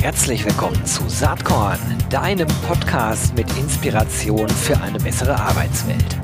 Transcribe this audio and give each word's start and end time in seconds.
Herzlich 0.00 0.44
willkommen 0.44 0.86
zu 0.86 1.08
Saatkorn, 1.08 1.78
deinem 2.08 2.46
Podcast 2.66 3.34
mit 3.34 3.46
Inspiration 3.58 4.48
für 4.48 4.80
eine 4.80 4.98
bessere 4.98 5.34
Arbeitswelt. 5.34 6.18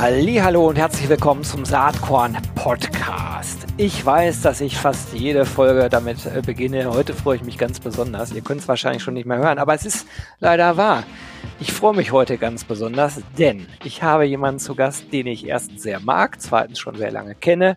Hallo 0.00 0.68
und 0.68 0.76
herzlich 0.76 1.08
willkommen 1.08 1.44
zum 1.44 1.64
Saatkorn 1.64 2.36
Podcast. 2.56 3.66
Ich 3.76 4.04
weiß, 4.04 4.42
dass 4.42 4.60
ich 4.60 4.76
fast 4.76 5.12
jede 5.12 5.46
Folge 5.46 5.88
damit 5.88 6.26
äh, 6.26 6.42
beginne. 6.44 6.90
Heute 6.90 7.14
freue 7.14 7.36
ich 7.36 7.44
mich 7.44 7.56
ganz 7.56 7.80
besonders. 7.80 8.32
Ihr 8.32 8.42
könnt 8.42 8.60
es 8.60 8.68
wahrscheinlich 8.68 9.02
schon 9.02 9.14
nicht 9.14 9.26
mehr 9.26 9.38
hören, 9.38 9.58
aber 9.58 9.74
es 9.74 9.86
ist 9.86 10.06
leider 10.40 10.76
wahr. 10.76 11.04
Ich 11.60 11.72
freue 11.72 11.94
mich 11.94 12.12
heute 12.12 12.38
ganz 12.38 12.64
besonders, 12.64 13.20
denn 13.38 13.66
ich 13.84 14.02
habe 14.02 14.24
jemanden 14.24 14.60
zu 14.60 14.74
Gast, 14.74 15.12
den 15.12 15.26
ich 15.26 15.46
erstens 15.46 15.82
sehr 15.82 16.00
mag, 16.00 16.40
zweitens 16.40 16.78
schon 16.78 16.96
sehr 16.96 17.10
lange 17.10 17.34
kenne 17.34 17.76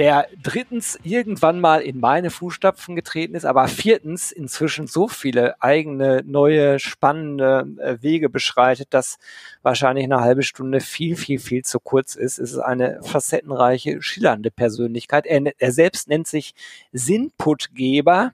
der 0.00 0.28
drittens 0.42 0.98
irgendwann 1.02 1.60
mal 1.60 1.82
in 1.82 2.00
meine 2.00 2.30
Fußstapfen 2.30 2.96
getreten 2.96 3.34
ist, 3.34 3.44
aber 3.44 3.68
viertens 3.68 4.32
inzwischen 4.32 4.86
so 4.86 5.08
viele 5.08 5.60
eigene, 5.60 6.22
neue, 6.24 6.78
spannende 6.78 7.66
äh, 7.78 7.98
Wege 8.00 8.30
beschreitet, 8.30 8.88
dass 8.94 9.18
wahrscheinlich 9.60 10.04
eine 10.04 10.20
halbe 10.20 10.42
Stunde 10.42 10.80
viel, 10.80 11.16
viel, 11.16 11.38
viel 11.38 11.66
zu 11.66 11.80
kurz 11.80 12.14
ist. 12.14 12.38
Es 12.38 12.52
ist 12.52 12.60
eine 12.60 13.00
facettenreiche, 13.02 14.00
schillernde 14.00 14.50
Persönlichkeit. 14.50 15.26
Er, 15.26 15.52
er 15.58 15.72
selbst 15.72 16.08
nennt 16.08 16.26
sich 16.26 16.54
Sinnputgeber. 16.92 18.32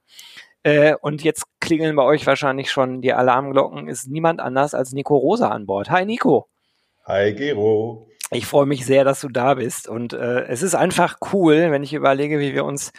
Äh, 0.66 0.96
und 1.00 1.22
jetzt 1.22 1.44
klingeln 1.60 1.94
bei 1.94 2.02
euch 2.02 2.26
wahrscheinlich 2.26 2.72
schon 2.72 3.00
die 3.00 3.12
Alarmglocken. 3.12 3.86
Ist 3.86 4.08
niemand 4.08 4.40
anders 4.40 4.74
als 4.74 4.90
Nico 4.90 5.16
Rosa 5.16 5.50
an 5.50 5.64
Bord. 5.64 5.90
Hi 5.90 6.04
Nico. 6.04 6.48
Hi 7.04 7.32
Gero. 7.32 8.08
Ich 8.32 8.46
freue 8.46 8.66
mich 8.66 8.84
sehr, 8.84 9.04
dass 9.04 9.20
du 9.20 9.28
da 9.28 9.54
bist. 9.54 9.88
Und 9.88 10.12
äh, 10.12 10.46
es 10.46 10.62
ist 10.62 10.74
einfach 10.74 11.18
cool, 11.32 11.70
wenn 11.70 11.84
ich 11.84 11.94
überlege, 11.94 12.40
wie 12.40 12.54
wir 12.54 12.64
uns 12.64 12.92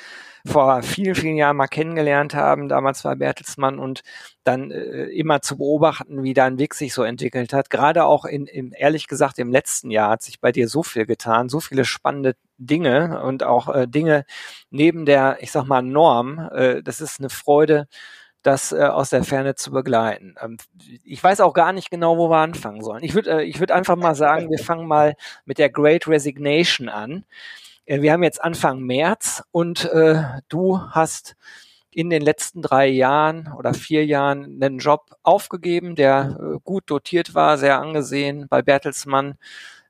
vor 0.45 0.81
vielen, 0.83 1.15
vielen 1.15 1.35
Jahren 1.35 1.57
mal 1.57 1.67
kennengelernt 1.67 2.33
haben. 2.33 2.69
Damals 2.69 3.03
war 3.03 3.17
Bertelsmann 3.17 3.79
und 3.79 4.03
dann 4.45 4.71
äh, 4.71 5.05
immer 5.07 5.41
zu 5.41 5.57
beobachten, 5.57 6.23
wie 6.23 6.33
dein 6.33 6.57
Weg 6.57 6.73
sich 6.73 6.93
so 6.93 7.03
entwickelt 7.03 7.51
hat. 7.51 7.69
Gerade 7.69 8.05
auch 8.05 8.23
in, 8.23 8.47
in, 8.47 8.71
ehrlich 8.71 9.07
gesagt, 9.07 9.39
im 9.39 9.51
letzten 9.51 9.91
Jahr 9.91 10.11
hat 10.11 10.21
sich 10.21 10.39
bei 10.39 10.53
dir 10.53 10.69
so 10.69 10.83
viel 10.83 11.05
getan, 11.05 11.49
so 11.49 11.59
viele 11.59 11.83
spannende 11.83 12.35
Dinge 12.57 13.21
und 13.23 13.43
auch 13.43 13.67
äh, 13.73 13.87
Dinge 13.87 14.25
neben 14.69 15.05
der, 15.05 15.37
ich 15.41 15.51
sag 15.51 15.65
mal, 15.65 15.81
Norm. 15.81 16.39
Äh, 16.53 16.81
das 16.83 17.01
ist 17.01 17.19
eine 17.19 17.29
Freude, 17.29 17.87
das 18.43 18.71
äh, 18.71 18.83
aus 18.83 19.09
der 19.09 19.23
Ferne 19.23 19.55
zu 19.55 19.71
begleiten. 19.71 20.35
Ähm, 20.41 20.57
ich 21.03 21.23
weiß 21.23 21.41
auch 21.41 21.53
gar 21.53 21.73
nicht 21.73 21.89
genau, 21.89 22.17
wo 22.17 22.29
wir 22.29 22.37
anfangen 22.37 22.83
sollen. 22.83 23.03
Ich 23.03 23.13
würde 23.13 23.41
äh, 23.41 23.43
ich 23.43 23.59
würd 23.59 23.71
einfach 23.71 23.95
mal 23.95 24.15
sagen, 24.15 24.49
wir 24.49 24.59
fangen 24.59 24.87
mal 24.87 25.15
mit 25.45 25.57
der 25.57 25.69
Great 25.69 26.07
Resignation 26.07 26.89
an. 26.89 27.25
Äh, 27.85 28.01
wir 28.01 28.13
haben 28.13 28.23
jetzt 28.23 28.43
Anfang 28.43 28.79
März 28.81 29.43
und 29.51 29.85
äh, 29.85 30.23
du 30.49 30.81
hast 30.91 31.35
in 31.91 32.09
den 32.11 32.21
letzten 32.21 32.61
drei 32.61 32.87
Jahren 32.87 33.51
oder 33.57 33.73
vier 33.73 34.05
Jahren 34.05 34.61
einen 34.61 34.77
Job 34.77 35.15
aufgegeben, 35.23 35.95
der 35.95 36.37
äh, 36.39 36.59
gut 36.63 36.83
dotiert 36.87 37.33
war, 37.33 37.57
sehr 37.57 37.79
angesehen 37.79 38.45
bei 38.49 38.61
Bertelsmann 38.61 39.35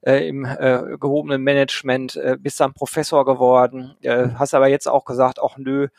äh, 0.02 0.28
im 0.28 0.46
äh, 0.46 0.98
gehobenen 1.00 1.44
Management, 1.44 2.16
äh, 2.16 2.38
bist 2.40 2.62
dann 2.62 2.74
Professor 2.74 3.26
geworden, 3.26 3.98
äh, 4.04 4.30
hast 4.36 4.54
aber 4.54 4.70
jetzt 4.70 4.88
auch 4.88 5.04
gesagt, 5.04 5.40
auch 5.40 5.58
nö, 5.58 5.90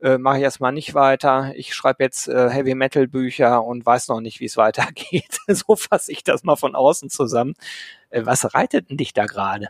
äh, 0.00 0.18
mache 0.18 0.38
ich 0.38 0.44
erstmal 0.44 0.72
nicht 0.72 0.94
weiter. 0.94 1.52
Ich 1.56 1.74
schreibe 1.74 2.04
jetzt 2.04 2.28
äh, 2.28 2.50
Heavy 2.50 2.74
Metal 2.74 3.08
Bücher 3.08 3.64
und 3.64 3.84
weiß 3.84 4.08
noch 4.08 4.20
nicht, 4.20 4.40
wie 4.40 4.46
es 4.46 4.56
weitergeht. 4.56 5.38
so 5.48 5.76
fasse 5.76 6.12
ich 6.12 6.24
das 6.24 6.44
mal 6.44 6.56
von 6.56 6.74
außen 6.74 7.10
zusammen. 7.10 7.54
Äh, 8.10 8.24
was 8.24 8.54
reitet 8.54 8.90
denn 8.90 8.96
dich 8.96 9.12
da 9.12 9.26
gerade? 9.26 9.68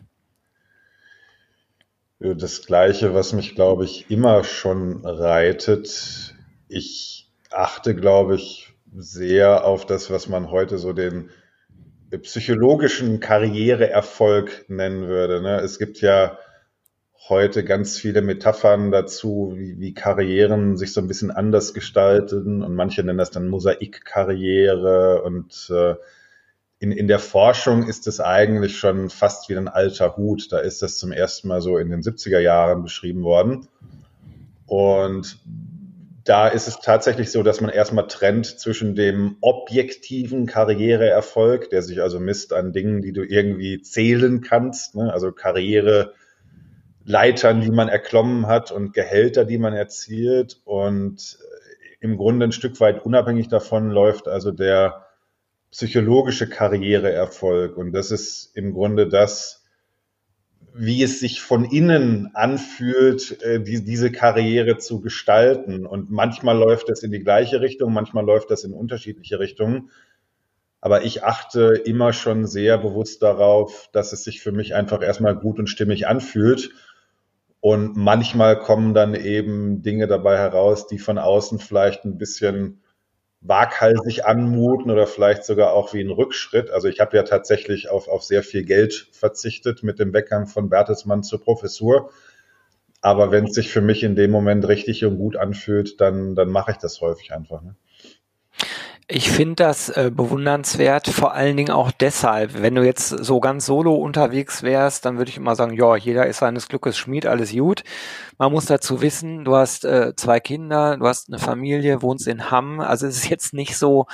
Das 2.20 2.66
Gleiche, 2.66 3.14
was 3.14 3.32
mich, 3.32 3.54
glaube 3.54 3.84
ich, 3.84 4.10
immer 4.10 4.42
schon 4.42 5.06
reitet. 5.06 6.34
Ich 6.66 7.30
achte, 7.50 7.94
glaube 7.94 8.34
ich, 8.34 8.74
sehr 8.96 9.64
auf 9.64 9.86
das, 9.86 10.10
was 10.10 10.28
man 10.28 10.50
heute 10.50 10.78
so 10.78 10.92
den 10.92 11.30
psychologischen 12.22 13.20
Karriereerfolg 13.20 14.64
nennen 14.68 15.06
würde. 15.06 15.40
Ne? 15.42 15.60
Es 15.60 15.78
gibt 15.78 16.00
ja 16.00 16.38
heute 17.28 17.64
ganz 17.64 17.98
viele 17.98 18.22
Metaphern 18.22 18.90
dazu, 18.90 19.52
wie, 19.56 19.78
wie 19.80 19.94
Karrieren 19.94 20.76
sich 20.76 20.92
so 20.92 21.00
ein 21.00 21.08
bisschen 21.08 21.30
anders 21.30 21.74
gestalten 21.74 22.62
und 22.62 22.74
manche 22.74 23.02
nennen 23.02 23.18
das 23.18 23.30
dann 23.30 23.48
Mosaikkarriere 23.48 25.22
und 25.22 25.70
äh, 25.70 25.94
in, 26.80 26.92
in 26.92 27.08
der 27.08 27.18
Forschung 27.18 27.88
ist 27.88 28.06
es 28.06 28.20
eigentlich 28.20 28.78
schon 28.78 29.10
fast 29.10 29.48
wie 29.48 29.56
ein 29.56 29.68
alter 29.68 30.16
Hut. 30.16 30.52
Da 30.52 30.58
ist 30.60 30.80
das 30.80 30.96
zum 30.96 31.10
ersten 31.10 31.48
Mal 31.48 31.60
so 31.60 31.76
in 31.76 31.90
den 31.90 32.02
70er 32.02 32.38
Jahren 32.38 32.84
beschrieben 32.84 33.24
worden. 33.24 33.66
Und 34.66 35.40
da 36.22 36.46
ist 36.46 36.68
es 36.68 36.78
tatsächlich 36.78 37.32
so, 37.32 37.42
dass 37.42 37.60
man 37.60 37.70
erstmal 37.70 38.06
trennt 38.06 38.46
zwischen 38.46 38.94
dem 38.94 39.38
objektiven 39.40 40.46
Karriereerfolg, 40.46 41.70
der 41.70 41.82
sich 41.82 42.00
also 42.00 42.20
misst 42.20 42.52
an 42.52 42.72
Dingen, 42.72 43.02
die 43.02 43.12
du 43.12 43.24
irgendwie 43.24 43.80
zählen 43.82 44.40
kannst, 44.40 44.94
ne? 44.94 45.12
also 45.12 45.32
Karriere 45.32 46.12
Leitern, 47.08 47.62
die 47.62 47.70
man 47.70 47.88
erklommen 47.88 48.46
hat 48.46 48.70
und 48.70 48.92
Gehälter, 48.92 49.46
die 49.46 49.56
man 49.56 49.72
erzielt. 49.72 50.60
Und 50.64 51.38
äh, 51.40 52.04
im 52.04 52.18
Grunde 52.18 52.46
ein 52.46 52.52
Stück 52.52 52.78
weit 52.80 53.04
unabhängig 53.04 53.48
davon 53.48 53.90
läuft 53.90 54.28
also 54.28 54.52
der 54.52 55.06
psychologische 55.70 56.50
Karriereerfolg. 56.50 57.78
Und 57.78 57.92
das 57.92 58.10
ist 58.10 58.54
im 58.54 58.74
Grunde 58.74 59.08
das, 59.08 59.64
wie 60.74 61.02
es 61.02 61.18
sich 61.18 61.40
von 61.40 61.64
innen 61.64 62.32
anfühlt, 62.34 63.40
äh, 63.40 63.58
die, 63.58 63.82
diese 63.82 64.12
Karriere 64.12 64.76
zu 64.76 65.00
gestalten. 65.00 65.86
Und 65.86 66.10
manchmal 66.10 66.58
läuft 66.58 66.90
das 66.90 67.02
in 67.02 67.10
die 67.10 67.24
gleiche 67.24 67.62
Richtung, 67.62 67.90
manchmal 67.90 68.26
läuft 68.26 68.50
das 68.50 68.64
in 68.64 68.74
unterschiedliche 68.74 69.38
Richtungen. 69.38 69.90
Aber 70.82 71.04
ich 71.04 71.24
achte 71.24 71.72
immer 71.86 72.12
schon 72.12 72.46
sehr 72.46 72.76
bewusst 72.76 73.22
darauf, 73.22 73.88
dass 73.92 74.12
es 74.12 74.24
sich 74.24 74.42
für 74.42 74.52
mich 74.52 74.74
einfach 74.74 75.02
erstmal 75.02 75.34
gut 75.34 75.58
und 75.58 75.68
stimmig 75.68 76.06
anfühlt 76.06 76.70
und 77.60 77.96
manchmal 77.96 78.58
kommen 78.58 78.94
dann 78.94 79.14
eben 79.14 79.82
Dinge 79.82 80.06
dabei 80.06 80.38
heraus, 80.38 80.86
die 80.86 80.98
von 80.98 81.18
außen 81.18 81.58
vielleicht 81.58 82.04
ein 82.04 82.18
bisschen 82.18 82.82
waghalsig 83.40 84.24
anmuten 84.26 84.90
oder 84.90 85.06
vielleicht 85.06 85.44
sogar 85.44 85.72
auch 85.72 85.94
wie 85.94 86.00
ein 86.00 86.10
Rückschritt. 86.10 86.70
Also 86.70 86.88
ich 86.88 87.00
habe 87.00 87.16
ja 87.16 87.22
tatsächlich 87.22 87.88
auf, 87.88 88.08
auf 88.08 88.24
sehr 88.24 88.42
viel 88.42 88.64
Geld 88.64 89.08
verzichtet 89.12 89.82
mit 89.82 89.98
dem 89.98 90.12
Weggang 90.12 90.46
von 90.46 90.68
Bertelsmann 90.68 91.22
zur 91.22 91.40
Professur. 91.40 92.10
Aber 93.00 93.30
wenn 93.30 93.44
es 93.44 93.54
sich 93.54 93.70
für 93.70 93.80
mich 93.80 94.02
in 94.02 94.16
dem 94.16 94.32
Moment 94.32 94.66
richtig 94.66 95.04
und 95.04 95.18
gut 95.18 95.36
anfühlt, 95.36 96.00
dann, 96.00 96.34
dann 96.34 96.48
mache 96.48 96.72
ich 96.72 96.78
das 96.78 97.00
häufig 97.00 97.32
einfach. 97.32 97.62
Ne? 97.62 97.76
Ich 99.10 99.30
finde 99.30 99.54
das 99.54 99.88
äh, 99.88 100.10
bewundernswert, 100.14 101.08
vor 101.08 101.32
allen 101.32 101.56
Dingen 101.56 101.70
auch 101.70 101.90
deshalb, 101.90 102.60
wenn 102.60 102.74
du 102.74 102.84
jetzt 102.84 103.08
so 103.08 103.40
ganz 103.40 103.64
solo 103.64 103.94
unterwegs 103.94 104.62
wärst, 104.62 105.06
dann 105.06 105.16
würde 105.16 105.30
ich 105.30 105.38
immer 105.38 105.56
sagen, 105.56 105.72
ja, 105.72 105.96
jeder 105.96 106.26
ist 106.26 106.38
seines 106.40 106.68
Glückes 106.68 106.98
Schmied, 106.98 107.24
alles 107.24 107.52
gut. 107.52 107.84
Man 108.36 108.52
muss 108.52 108.66
dazu 108.66 109.00
wissen, 109.00 109.46
du 109.46 109.56
hast 109.56 109.86
äh, 109.86 110.12
zwei 110.14 110.40
Kinder, 110.40 110.98
du 110.98 111.06
hast 111.06 111.28
eine 111.28 111.38
Familie, 111.38 112.02
wohnst 112.02 112.26
in 112.26 112.50
Hamm, 112.50 112.80
also 112.80 113.06
es 113.06 113.16
ist 113.16 113.30
jetzt 113.30 113.54
nicht 113.54 113.78
so, 113.78 114.06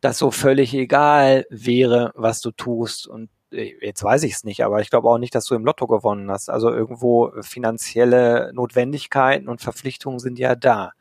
dass 0.00 0.16
so 0.16 0.30
völlig 0.30 0.72
egal 0.72 1.44
wäre, 1.50 2.12
was 2.14 2.40
du 2.40 2.50
tust. 2.50 3.06
Und 3.06 3.28
jetzt 3.50 4.02
weiß 4.02 4.22
ich 4.24 4.34
es 4.34 4.44
nicht, 4.44 4.64
aber 4.64 4.80
ich 4.80 4.90
glaube 4.90 5.08
auch 5.08 5.18
nicht, 5.18 5.34
dass 5.34 5.46
du 5.46 5.54
im 5.54 5.64
Lotto 5.64 5.86
gewonnen 5.86 6.30
hast. 6.30 6.50
Also 6.50 6.70
irgendwo 6.70 7.32
finanzielle 7.40 8.52
Notwendigkeiten 8.52 9.48
und 9.48 9.60
Verpflichtungen 9.60 10.18
sind 10.18 10.38
ja 10.38 10.54
da. 10.54 10.92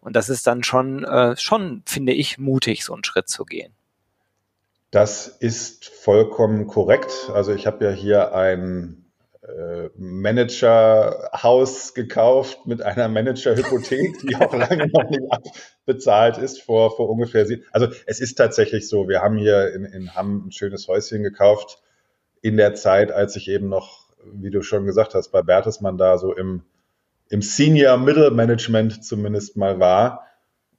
Und 0.00 0.14
das 0.16 0.28
ist 0.28 0.46
dann 0.46 0.62
schon, 0.62 1.04
äh, 1.04 1.36
schon, 1.36 1.82
finde 1.86 2.12
ich, 2.12 2.38
mutig, 2.38 2.84
so 2.84 2.94
einen 2.94 3.04
Schritt 3.04 3.28
zu 3.28 3.44
gehen. 3.44 3.72
Das 4.90 5.28
ist 5.28 5.86
vollkommen 5.86 6.66
korrekt. 6.66 7.30
Also 7.34 7.52
ich 7.52 7.66
habe 7.66 7.84
ja 7.84 7.90
hier 7.90 8.34
ein 8.34 9.04
äh, 9.42 9.90
Managerhaus 9.96 11.94
gekauft 11.94 12.66
mit 12.66 12.80
einer 12.80 13.08
Managerhypothek, 13.08 14.20
die 14.20 14.36
auch 14.36 14.54
lange 14.54 14.86
noch 14.88 15.10
nicht 15.10 15.22
bezahlt 15.84 16.38
ist 16.38 16.62
vor, 16.62 16.96
vor 16.96 17.10
ungefähr. 17.10 17.46
Also 17.72 17.88
es 18.06 18.20
ist 18.20 18.36
tatsächlich 18.36 18.88
so, 18.88 19.08
wir 19.08 19.20
haben 19.20 19.36
hier 19.36 19.74
in, 19.74 19.84
in 19.84 20.14
Hamm 20.14 20.46
ein 20.46 20.52
schönes 20.52 20.88
Häuschen 20.88 21.22
gekauft 21.22 21.82
in 22.42 22.56
der 22.56 22.74
Zeit, 22.74 23.12
als 23.12 23.36
ich 23.36 23.48
eben 23.48 23.68
noch, 23.68 24.08
wie 24.32 24.50
du 24.50 24.62
schon 24.62 24.86
gesagt 24.86 25.14
hast, 25.14 25.30
bei 25.30 25.42
Bertelsmann 25.42 25.98
da 25.98 26.18
so 26.18 26.34
im, 26.34 26.62
im 27.28 27.42
Senior 27.42 27.96
Middle 27.96 28.30
Management 28.30 29.04
zumindest 29.04 29.56
mal 29.56 29.80
war. 29.80 30.24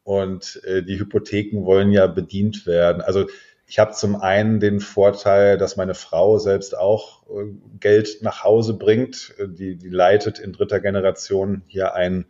Und 0.03 0.61
äh, 0.65 0.81
die 0.81 0.99
Hypotheken 0.99 1.65
wollen 1.65 1.91
ja 1.91 2.07
bedient 2.07 2.65
werden. 2.65 3.01
Also 3.01 3.27
ich 3.67 3.77
habe 3.77 3.91
zum 3.91 4.15
einen 4.15 4.59
den 4.59 4.79
Vorteil, 4.79 5.59
dass 5.59 5.77
meine 5.77 5.93
Frau 5.93 6.39
selbst 6.39 6.75
auch 6.75 7.23
äh, 7.29 7.45
Geld 7.79 8.21
nach 8.21 8.43
Hause 8.43 8.73
bringt. 8.73 9.35
Die, 9.39 9.75
die 9.75 9.89
leitet 9.89 10.39
in 10.39 10.53
dritter 10.53 10.79
Generation 10.79 11.61
hier 11.67 11.93
ein 11.93 12.25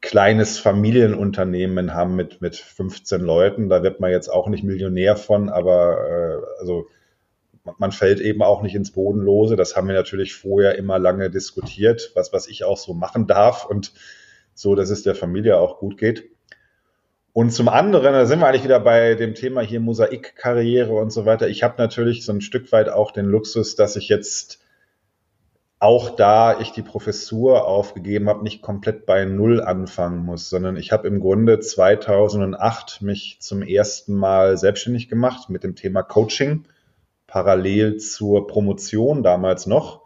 kleines 0.00 0.58
Familienunternehmen 0.58 1.92
haben 1.92 2.16
mit, 2.16 2.40
mit 2.40 2.56
15 2.56 3.20
Leuten. 3.20 3.68
Da 3.68 3.82
wird 3.82 4.00
man 4.00 4.10
jetzt 4.10 4.28
auch 4.28 4.48
nicht 4.48 4.64
Millionär 4.64 5.16
von, 5.16 5.50
aber 5.50 6.08
äh, 6.08 6.60
also 6.60 6.88
man 7.78 7.92
fällt 7.92 8.20
eben 8.20 8.42
auch 8.42 8.62
nicht 8.62 8.74
ins 8.74 8.92
Bodenlose. 8.92 9.56
Das 9.56 9.76
haben 9.76 9.88
wir 9.88 9.94
natürlich 9.94 10.34
vorher 10.34 10.76
immer 10.76 10.98
lange 10.98 11.30
diskutiert, 11.30 12.12
was, 12.14 12.32
was 12.32 12.48
ich 12.48 12.64
auch 12.64 12.78
so 12.78 12.94
machen 12.94 13.26
darf 13.26 13.64
und 13.66 13.92
so, 14.54 14.74
dass 14.74 14.90
es 14.90 15.02
der 15.02 15.14
Familie 15.14 15.58
auch 15.58 15.78
gut 15.78 15.98
geht. 15.98 16.30
Und 17.32 17.52
zum 17.52 17.68
anderen, 17.68 18.14
da 18.14 18.26
sind 18.26 18.40
wir 18.40 18.48
eigentlich 18.48 18.64
wieder 18.64 18.80
bei 18.80 19.14
dem 19.14 19.34
Thema 19.34 19.60
hier 19.60 19.78
Mosaikkarriere 19.78 20.92
und 20.92 21.12
so 21.12 21.24
weiter. 21.24 21.48
Ich 21.48 21.62
habe 21.62 21.74
natürlich 21.78 22.24
so 22.24 22.32
ein 22.32 22.40
Stück 22.40 22.72
weit 22.72 22.88
auch 22.88 23.12
den 23.12 23.26
Luxus, 23.26 23.76
dass 23.76 23.94
ich 23.94 24.08
jetzt 24.08 24.58
auch 25.80 26.16
da 26.16 26.58
ich 26.58 26.72
die 26.72 26.82
Professur 26.82 27.66
aufgegeben 27.66 28.28
habe, 28.28 28.42
nicht 28.42 28.62
komplett 28.62 29.06
bei 29.06 29.24
Null 29.24 29.62
anfangen 29.62 30.24
muss, 30.24 30.50
sondern 30.50 30.76
ich 30.76 30.90
habe 30.90 31.06
im 31.06 31.20
Grunde 31.20 31.60
2008 31.60 33.02
mich 33.02 33.38
zum 33.40 33.62
ersten 33.62 34.14
Mal 34.14 34.56
selbstständig 34.56 35.08
gemacht 35.08 35.50
mit 35.50 35.62
dem 35.62 35.76
Thema 35.76 36.02
Coaching, 36.02 36.64
parallel 37.28 37.98
zur 37.98 38.48
Promotion 38.48 39.22
damals 39.22 39.66
noch 39.66 40.02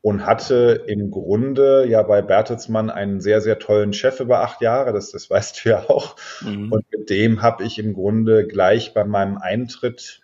und 0.00 0.26
hatte 0.26 0.82
im 0.88 1.12
Grunde 1.12 1.86
ja 1.86 2.02
bei 2.02 2.22
Bertelsmann 2.22 2.90
einen 2.90 3.20
sehr, 3.20 3.40
sehr 3.40 3.60
tollen 3.60 3.92
Chef 3.92 4.18
über 4.18 4.40
acht 4.40 4.60
Jahre, 4.60 4.92
das, 4.92 5.12
das 5.12 5.30
weißt 5.30 5.64
du 5.64 5.68
ja 5.68 5.88
auch. 5.88 6.16
Mhm. 6.40 6.72
Und 6.72 6.84
mit 6.90 7.08
dem 7.08 7.40
habe 7.40 7.62
ich 7.62 7.78
im 7.78 7.94
Grunde 7.94 8.46
gleich 8.48 8.94
bei 8.94 9.04
meinem 9.04 9.38
Eintritt 9.38 10.20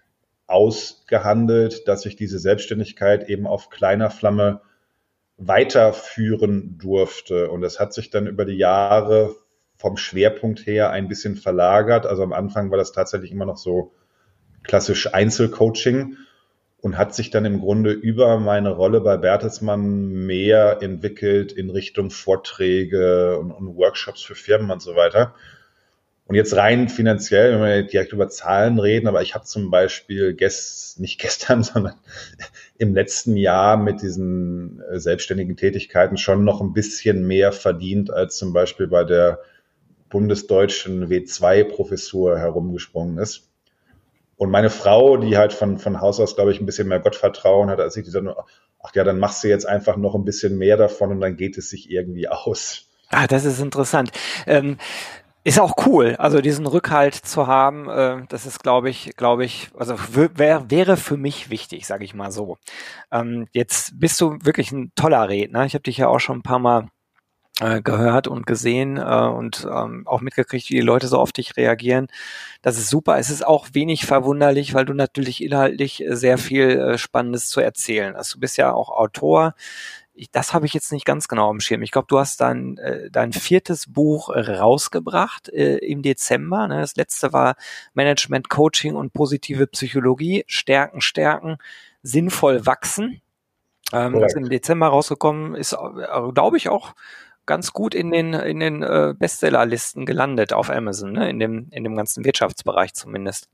ausgehandelt, 0.49 1.87
dass 1.87 2.07
ich 2.07 2.17
diese 2.17 2.41
Selbstständigkeit 2.41 3.29
eben 3.29 3.47
auf 3.47 3.71
kleiner 3.71 4.11
Flamme 4.11 4.63
weiterführen 5.37 6.79
durfte. 6.79 7.51
Und 7.51 7.63
es 7.63 7.79
hat 7.79 7.93
sich 7.93 8.11
dann 8.11 8.27
über 8.27 8.45
die 8.45 8.57
Jahre 8.57 9.37
vom 9.77 9.97
Schwerpunkt 9.97 10.67
her 10.67 10.91
ein 10.91 11.07
bisschen 11.07 11.37
verlagert. 11.37 12.07
Also 12.07 12.25
am 12.25 12.33
Anfang 12.33 12.71
war 12.71 12.79
das 12.79 12.91
tatsächlich 12.93 13.31
immer 13.31 13.47
noch 13.47 13.59
so 13.59 13.93
klassisch 14.63 15.13
Einzelcoaching 15.13 16.17
und 16.81 16.97
hat 16.97 17.15
sich 17.15 17.31
dann 17.31 17.45
im 17.45 17.61
Grunde 17.61 17.91
über 17.91 18.39
meine 18.39 18.71
Rolle 18.71 19.01
bei 19.01 19.17
Bertelsmann 19.17 20.09
mehr 20.27 20.79
entwickelt 20.81 21.53
in 21.53 21.71
Richtung 21.71 22.11
Vorträge 22.11 23.39
und, 23.39 23.51
und 23.51 23.77
Workshops 23.77 24.23
für 24.23 24.35
Firmen 24.35 24.71
und 24.71 24.81
so 24.81 24.95
weiter. 24.95 25.35
Und 26.29 26.35
jetzt 26.35 26.55
rein 26.55 26.91
finanziell, 26.91 27.55
wenn 27.55 27.63
wir 27.63 27.83
direkt 27.85 28.13
über 28.13 28.29
Zahlen 28.29 28.79
reden, 28.79 29.09
aber 29.09 29.23
ich 29.23 29.35
habe 29.35 29.47
zum 29.47 29.71
Beispiel 29.71 30.35
gest, 30.35 31.01
nicht 31.01 31.19
gestern, 31.19 31.63
sondern 31.65 31.95
im 32.77 32.95
letzten 32.95 33.37
Jahr 33.37 33.79
mit 33.79 34.03
diesen 34.03 34.83
äh, 34.83 35.01
selbstständigen 35.01 35.57
Tätigkeiten 35.57 36.19
schon 36.19 36.45
noch 36.45 36.61
ein 36.61 36.75
bisschen 36.75 37.27
mehr 37.27 37.51
verdient 37.51 38.11
als 38.11 38.37
zum 38.37 38.53
Beispiel 38.53 38.89
bei 38.89 39.05
der 39.05 39.41
bundesdeutschen 40.11 41.09
W2-Professur 41.09 42.39
herumgesprungen 42.39 43.19
ist. 43.19 43.48
Und 44.39 44.51
meine 44.53 44.71
Frau, 44.71 45.17
die 45.17 45.37
halt 45.37 45.53
von, 45.53 45.79
von 45.79 46.01
Haus 46.01 46.21
aus, 46.21 46.37
glaube 46.37 46.53
ich, 46.53 46.61
ein 46.61 46.67
bisschen 46.67 46.87
mehr 46.87 47.01
Gottvertrauen 47.01 47.69
hat, 47.69 47.81
als 47.81 47.97
ich 47.97 48.05
die 48.05 48.13
dann, 48.13 48.29
ach 48.29 48.95
ja, 48.95 49.03
dann 49.03 49.19
machst 49.19 49.43
du 49.43 49.49
jetzt 49.49 49.67
einfach 49.67 49.97
noch 49.97 50.15
ein 50.15 50.25
bisschen 50.25 50.57
mehr 50.57 50.77
davon 50.77 51.11
und 51.11 51.21
dann 51.21 51.37
geht 51.37 51.59
es 51.59 51.71
sich 51.71 51.91
irgendwie 51.91 52.29
aus. 52.29 52.87
Ah, 53.11 53.27
das 53.27 53.45
ist 53.45 53.59
interessant. 53.59 54.13
Ähm, 54.47 54.79
ist 55.43 55.59
auch 55.59 55.75
cool, 55.87 56.15
also 56.19 56.41
diesen 56.41 56.67
Rückhalt 56.67 57.15
zu 57.15 57.47
haben, 57.47 57.89
äh, 57.89 58.27
das 58.29 58.47
ist, 58.47 58.63
glaube 58.63 58.91
ich, 58.91 59.17
glaube 59.17 59.45
ich, 59.45 59.71
also 59.77 59.97
wär, 60.13 60.71
wäre 60.71 60.97
für 60.97 61.17
mich 61.17 61.51
wichtig, 61.51 61.87
sage 61.87 62.05
ich 62.05 62.15
mal 62.15 62.31
so. 62.31 62.59
Ähm, 63.11 63.49
jetzt 63.53 63.99
bist 63.99 64.21
du 64.21 64.37
wirklich 64.43 64.71
ein 64.71 64.93
toller 64.95 65.29
Redner. 65.29 65.65
Ich 65.65 65.75
habe 65.75 65.83
dich 65.83 65.97
ja 65.97 66.09
auch 66.09 66.21
schon 66.21 66.39
ein 66.39 66.43
paar 66.43 66.59
Mal 66.59 66.89
gehört 67.83 68.29
und 68.29 68.47
gesehen 68.47 68.99
äh, 68.99 69.01
und 69.03 69.67
ähm, 69.71 70.07
auch 70.07 70.21
mitgekriegt, 70.21 70.71
wie 70.71 70.77
die 70.77 70.81
Leute 70.81 71.09
so 71.09 71.19
auf 71.19 71.33
dich 71.33 71.57
reagieren. 71.57 72.07
Das 72.63 72.79
ist 72.79 72.89
super. 72.89 73.19
Es 73.19 73.31
ist 73.31 73.45
auch 73.45 73.69
wenig 73.73 74.07
verwunderlich, 74.07 74.75
weil 74.75 74.85
du 74.85 74.95
natürlich 74.95 75.43
inhaltlich 75.43 76.05
sehr 76.09 76.39
viel 76.39 76.71
äh, 76.71 76.99
Spannendes 76.99 77.49
zu 77.49 77.61
erzählen 77.61 78.17
hast. 78.17 78.35
Du 78.35 78.41
bist 78.41 78.57
ja 78.59 78.73
auch 78.73 78.91
Autor. 78.91 79.55
Ich, 80.15 80.31
das 80.31 80.55
habe 80.55 80.67
ich 80.67 80.75
jetzt 80.75 80.93
nicht 80.93 81.05
ganz 81.05 81.27
genau 81.27 81.51
am 81.51 81.61
Schirm. 81.61 81.83
Ich 81.83 81.91
glaube, 81.91 82.07
du 82.09 82.19
hast 82.19 82.41
dein, 82.41 82.79
äh, 82.79 83.11
dein 83.11 83.33
viertes 83.33 83.93
Buch 83.93 84.31
rausgebracht 84.31 85.49
äh, 85.49 85.79
im 85.79 86.03
Dezember. 86.03 86.69
Ne? 86.69 86.81
Das 86.81 86.97
letzte 86.97 87.33
war 87.33 87.57
Management, 87.95 88.49
Coaching 88.49 88.95
und 88.95 89.13
positive 89.13 89.67
Psychologie. 89.67 90.45
Stärken, 90.47 91.01
stärken, 91.01 91.57
sinnvoll 92.03 92.67
wachsen. 92.67 93.21
Ähm, 93.93 94.21
das 94.21 94.33
ist 94.33 94.37
im 94.37 94.49
Dezember 94.49 94.89
rausgekommen 94.89 95.55
ist, 95.55 95.73
äh, 95.73 96.33
glaube 96.33 96.57
ich, 96.57 96.69
auch 96.69 96.95
ganz 97.49 97.73
gut 97.73 97.97
in 97.97 98.13
den, 98.13 98.35
in 98.35 98.61
den 98.61 98.85
äh, 98.85 99.15
Bestsellerlisten 99.19 100.07
gelandet 100.07 100.53
auf 100.53 100.71
Amazon, 100.71 101.13
ne? 101.13 101.29
in, 101.29 101.41
dem, 101.41 101.67
in 101.73 101.83
dem 101.83 101.97
ganzen 101.97 102.25
Wirtschaftsbereich 102.25 102.95
zumindest. 102.95 103.49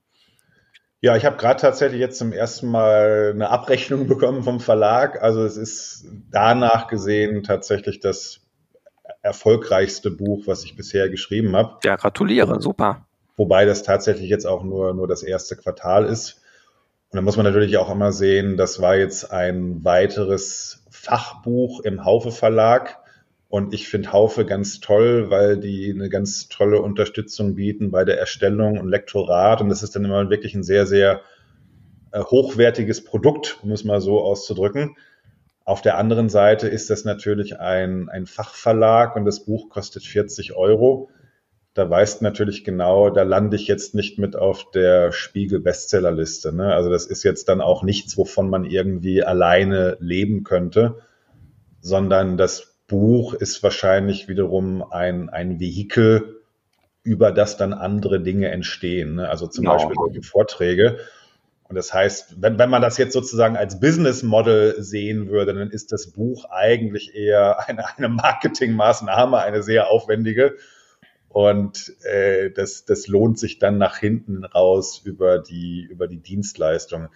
Ja, 1.00 1.16
ich 1.16 1.24
habe 1.24 1.36
gerade 1.36 1.60
tatsächlich 1.60 2.00
jetzt 2.00 2.18
zum 2.18 2.32
ersten 2.32 2.66
Mal 2.68 3.30
eine 3.34 3.48
Abrechnung 3.48 4.06
bekommen 4.08 4.42
vom 4.42 4.60
Verlag. 4.60 5.22
Also 5.22 5.44
es 5.44 5.56
ist 5.56 6.06
danach 6.30 6.88
gesehen 6.88 7.42
tatsächlich 7.42 8.00
das 8.00 8.40
erfolgreichste 9.22 10.10
Buch, 10.10 10.42
was 10.46 10.64
ich 10.64 10.76
bisher 10.76 11.08
geschrieben 11.08 11.56
habe. 11.56 11.78
Ja, 11.84 11.96
gratuliere, 11.96 12.60
super. 12.60 13.06
Wobei 13.36 13.64
das 13.64 13.82
tatsächlich 13.82 14.28
jetzt 14.28 14.46
auch 14.46 14.62
nur, 14.64 14.92
nur 14.92 15.08
das 15.08 15.22
erste 15.22 15.56
Quartal 15.56 16.04
ist. 16.04 16.42
Und 17.10 17.16
da 17.16 17.22
muss 17.22 17.36
man 17.36 17.46
natürlich 17.46 17.76
auch 17.76 17.90
immer 17.90 18.12
sehen, 18.12 18.56
das 18.56 18.80
war 18.80 18.96
jetzt 18.96 19.30
ein 19.30 19.84
weiteres 19.84 20.84
Fachbuch 20.90 21.80
im 21.80 22.04
Haufe 22.04 22.32
Verlag 22.32 23.03
und 23.54 23.72
ich 23.72 23.86
finde 23.86 24.12
Haufe 24.12 24.44
ganz 24.44 24.80
toll, 24.80 25.30
weil 25.30 25.56
die 25.56 25.88
eine 25.88 26.08
ganz 26.08 26.48
tolle 26.48 26.82
Unterstützung 26.82 27.54
bieten 27.54 27.92
bei 27.92 28.04
der 28.04 28.18
Erstellung 28.18 28.80
und 28.80 28.88
Lektorat. 28.88 29.60
Und 29.60 29.68
das 29.68 29.84
ist 29.84 29.94
dann 29.94 30.04
immer 30.04 30.28
wirklich 30.28 30.56
ein 30.56 30.64
sehr, 30.64 30.86
sehr 30.86 31.20
äh, 32.10 32.18
hochwertiges 32.18 33.04
Produkt, 33.04 33.60
um 33.62 33.70
es 33.70 33.84
mal 33.84 34.00
so 34.00 34.20
auszudrücken. 34.20 34.96
Auf 35.64 35.82
der 35.82 35.98
anderen 35.98 36.28
Seite 36.28 36.66
ist 36.66 36.90
das 36.90 37.04
natürlich 37.04 37.60
ein, 37.60 38.08
ein 38.08 38.26
Fachverlag 38.26 39.14
und 39.14 39.24
das 39.24 39.44
Buch 39.44 39.68
kostet 39.68 40.02
40 40.02 40.56
Euro. 40.56 41.08
Da 41.74 41.88
weißt 41.88 42.22
natürlich 42.22 42.64
genau, 42.64 43.08
da 43.08 43.22
lande 43.22 43.54
ich 43.54 43.68
jetzt 43.68 43.94
nicht 43.94 44.18
mit 44.18 44.34
auf 44.34 44.72
der 44.72 45.12
Spiegel 45.12 45.60
Bestsellerliste. 45.60 46.52
Ne? 46.52 46.74
Also 46.74 46.90
das 46.90 47.06
ist 47.06 47.22
jetzt 47.22 47.48
dann 47.48 47.60
auch 47.60 47.84
nichts, 47.84 48.18
wovon 48.18 48.50
man 48.50 48.64
irgendwie 48.64 49.22
alleine 49.22 49.96
leben 50.00 50.42
könnte, 50.42 50.96
sondern 51.80 52.36
das 52.36 52.73
Buch 52.86 53.34
ist 53.34 53.62
wahrscheinlich 53.62 54.28
wiederum 54.28 54.82
ein, 54.92 55.30
ein 55.30 55.58
Vehikel, 55.60 56.40
über 57.04 57.32
das 57.32 57.58
dann 57.58 57.74
andere 57.74 58.20
Dinge 58.20 58.50
entstehen. 58.50 59.16
Ne? 59.16 59.28
Also 59.28 59.46
zum 59.46 59.64
genau. 59.64 59.76
Beispiel 59.76 59.94
solche 59.94 60.22
Vorträge. 60.22 60.98
Und 61.68 61.76
das 61.76 61.92
heißt, 61.92 62.42
wenn, 62.42 62.58
wenn 62.58 62.70
man 62.70 62.82
das 62.82 62.98
jetzt 62.98 63.12
sozusagen 63.12 63.56
als 63.56 63.78
Business 63.78 64.22
Model 64.22 64.82
sehen 64.82 65.28
würde, 65.28 65.54
dann 65.54 65.70
ist 65.70 65.92
das 65.92 66.10
Buch 66.10 66.46
eigentlich 66.50 67.14
eher 67.14 67.68
eine, 67.68 67.84
eine 67.96 68.08
Marketingmaßnahme, 68.08 69.38
eine 69.38 69.62
sehr 69.62 69.90
aufwendige. 69.90 70.56
Und 71.28 71.92
äh, 72.04 72.50
das, 72.50 72.84
das 72.84 73.06
lohnt 73.06 73.38
sich 73.38 73.58
dann 73.58 73.76
nach 73.76 73.98
hinten 73.98 74.44
raus 74.44 75.02
über 75.04 75.38
die, 75.38 75.82
über 75.82 76.06
die 76.06 76.20
Dienstleistung. 76.20 77.08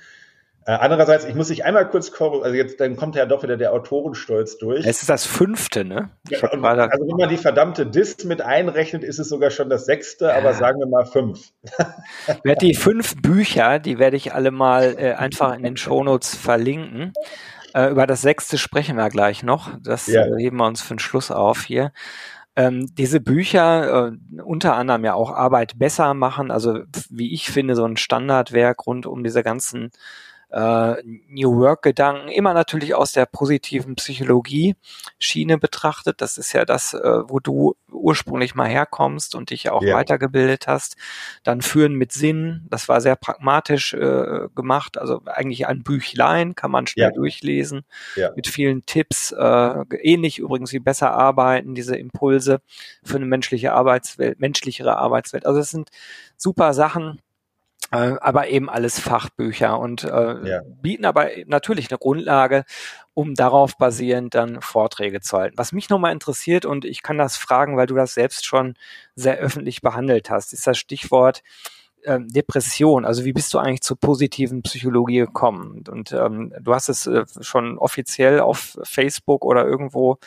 Äh, 0.69 0.73
andererseits, 0.73 1.25
ich 1.25 1.35
muss 1.35 1.49
dich 1.49 1.65
einmal 1.65 1.89
kurz 1.89 2.13
korrigieren, 2.13 2.45
also 2.45 2.55
jetzt 2.55 2.79
dann 2.79 2.95
kommt 2.95 3.17
ja 3.17 3.25
doch 3.25 3.43
wieder 3.43 3.57
der 3.57 3.73
Autorenstolz 3.73 4.59
durch. 4.59 4.85
Es 4.85 5.01
ist 5.01 5.09
das 5.09 5.25
fünfte, 5.25 5.83
ne? 5.83 6.11
Ja, 6.29 6.41
also 6.43 7.07
wenn 7.07 7.17
man 7.17 7.31
die 7.31 7.39
verdammte 7.39 7.87
Dis 7.87 8.23
mit 8.25 8.43
einrechnet, 8.43 9.03
ist 9.03 9.19
es 9.19 9.31
sogar 9.31 9.51
schon 9.51 9.71
das 9.71 9.87
sechste, 9.87 10.27
ja. 10.27 10.37
aber 10.37 10.53
sagen 10.53 10.79
wir 10.79 10.87
mal 10.87 11.07
fünf. 11.07 11.53
Ich 12.29 12.45
werde 12.45 12.67
die 12.67 12.75
fünf 12.75 13.17
Bücher, 13.23 13.79
die 13.79 13.99
werde 13.99 14.19
ich 14.19 14.35
alle 14.35 14.51
mal 14.51 14.95
äh, 14.99 15.15
einfach 15.15 15.57
in 15.57 15.63
den 15.63 15.79
Shownotes 15.79 16.35
verlinken. 16.37 17.15
Äh, 17.73 17.89
über 17.91 18.07
das 18.07 18.21
sechste 18.21 18.59
sprechen 18.59 18.97
wir 18.97 19.09
gleich 19.09 19.43
noch. 19.43 19.71
Das 19.83 20.07
ja. 20.07 20.27
äh, 20.27 20.37
heben 20.39 20.59
wir 20.59 20.67
uns 20.67 20.83
für 20.83 20.95
den 20.95 20.99
Schluss 20.99 21.31
auf 21.31 21.63
hier. 21.63 21.93
Ähm, 22.57 22.95
diese 22.95 23.21
Bücher, 23.21 24.09
äh, 24.09 24.43
unter 24.43 24.75
anderem 24.75 25.03
ja 25.07 25.15
auch 25.15 25.31
Arbeit 25.31 25.79
besser 25.79 26.13
machen, 26.13 26.51
also 26.51 26.81
wie 27.09 27.33
ich 27.33 27.49
finde, 27.49 27.75
so 27.75 27.87
ein 27.87 27.97
Standardwerk 27.97 28.87
rund 28.87 29.07
um 29.07 29.25
diese 29.25 29.43
ganzen 29.43 29.93
äh, 30.51 30.95
New 31.29 31.57
Work-Gedanken, 31.57 32.29
immer 32.29 32.55
natürlich 32.55 32.95
aus 32.95 33.13
der 33.13 33.27
positiven 33.27 33.97
Psychologie-Schiene 33.97 35.59
betrachtet. 35.59 36.21
Das 36.21 36.39
ist 36.39 36.53
ja 36.53 36.65
das, 36.65 36.95
äh, 36.95 37.29
wo 37.29 37.39
du 37.39 37.75
ursprünglich 37.91 38.55
mal 38.55 38.69
herkommst 38.69 39.35
und 39.35 39.51
dich 39.51 39.71
auch 39.71 39.83
ja. 39.83 39.95
weitergebildet 39.95 40.67
hast. 40.67 40.97
Dann 41.43 41.61
Führen 41.61 41.95
mit 41.95 42.13
Sinn, 42.13 42.67
das 42.71 42.89
war 42.89 43.01
sehr 43.01 43.17
pragmatisch 43.17 43.93
äh, 43.95 44.49
gemacht, 44.55 44.99
also 44.99 45.23
eigentlich 45.27 45.67
ein 45.67 45.83
Büchlein, 45.83 46.55
kann 46.55 46.71
man 46.71 46.87
schnell 46.87 47.09
ja. 47.09 47.13
durchlesen, 47.13 47.85
ja. 48.17 48.31
mit 48.35 48.47
vielen 48.47 48.87
Tipps, 48.87 49.33
äh, 49.33 49.85
ähnlich 50.01 50.39
übrigens 50.39 50.73
wie 50.73 50.79
besser 50.79 51.13
arbeiten, 51.13 51.75
diese 51.75 51.97
Impulse 51.97 52.61
für 53.05 53.17
eine 53.17 53.27
menschliche 53.27 53.73
Arbeitswelt, 53.73 54.41
menschlichere 54.41 54.97
Arbeitswelt. 54.97 55.47
Also 55.47 55.61
es 55.61 55.71
sind 55.71 55.91
super 56.37 56.73
Sachen, 56.73 57.21
äh, 57.91 58.15
aber 58.21 58.49
eben 58.49 58.69
alles 58.69 58.99
Fachbücher 59.01 59.79
und 59.79 60.05
äh, 60.05 60.49
ja. 60.49 60.61
bieten 60.83 61.05
aber 61.05 61.29
natürlich 61.47 61.91
eine 61.91 61.99
Grundlage, 61.99 62.65
um 63.15 63.35
darauf 63.35 63.77
basierend 63.79 64.35
dann 64.35 64.61
Vorträge 64.61 65.21
zu 65.21 65.39
halten. 65.39 65.59
Was 65.59 65.73
mich 65.73 65.89
nochmal 65.89 66.13
interessiert, 66.13 66.65
und 66.65 66.85
ich 66.85 67.03
kann 67.03 67.19
das 67.19 67.37
fragen, 67.37 67.77
weil 67.77 67.87
du 67.87 67.95
das 67.95 68.15
selbst 68.15 68.47
schon 68.47 68.75
sehr 69.15 69.39
öffentlich 69.39 69.81
behandelt 69.81 70.31
hast, 70.31 70.53
ist 70.53 70.67
das 70.67 70.79
Stichwort 70.79 71.43
äh, 72.03 72.21
Depression. 72.21 73.05
Also 73.05 73.25
wie 73.25 73.33
bist 73.33 73.53
du 73.55 73.59
eigentlich 73.59 73.83
zur 73.83 73.99
positiven 73.99 74.63
Psychologie 74.63 75.21
gekommen? 75.21 75.85
Und 75.89 76.13
ähm, 76.13 76.53
du 76.61 76.75
hast 76.75 76.89
es 76.89 77.07
äh, 77.07 77.25
schon 77.41 77.79
offiziell 77.79 78.41
auf 78.41 78.79
Facebook 78.83 79.45
oder 79.45 79.67
irgendwo 79.67 80.19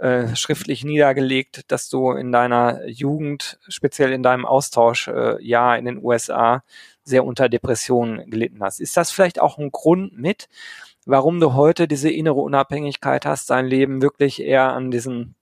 äh, 0.00 0.34
schriftlich 0.34 0.82
niedergelegt, 0.82 1.70
dass 1.70 1.88
du 1.90 2.12
in 2.12 2.32
deiner 2.32 2.86
Jugend, 2.86 3.58
speziell 3.68 4.12
in 4.12 4.22
deinem 4.22 4.46
Austauschjahr 4.46 5.76
äh, 5.76 5.78
in 5.78 5.84
den 5.84 6.02
USA, 6.02 6.62
sehr 7.04 7.24
unter 7.24 7.48
Depressionen 7.48 8.30
gelitten 8.30 8.62
hast. 8.62 8.80
Ist 8.80 8.96
das 8.96 9.10
vielleicht 9.10 9.40
auch 9.40 9.58
ein 9.58 9.70
Grund 9.70 10.16
mit, 10.16 10.48
warum 11.04 11.38
du 11.38 11.54
heute 11.54 11.86
diese 11.86 12.10
innere 12.10 12.40
Unabhängigkeit 12.40 13.26
hast, 13.26 13.50
dein 13.50 13.66
Leben 13.66 14.00
wirklich 14.00 14.40
eher 14.40 14.72
an 14.72 14.90
diesen 14.90 15.34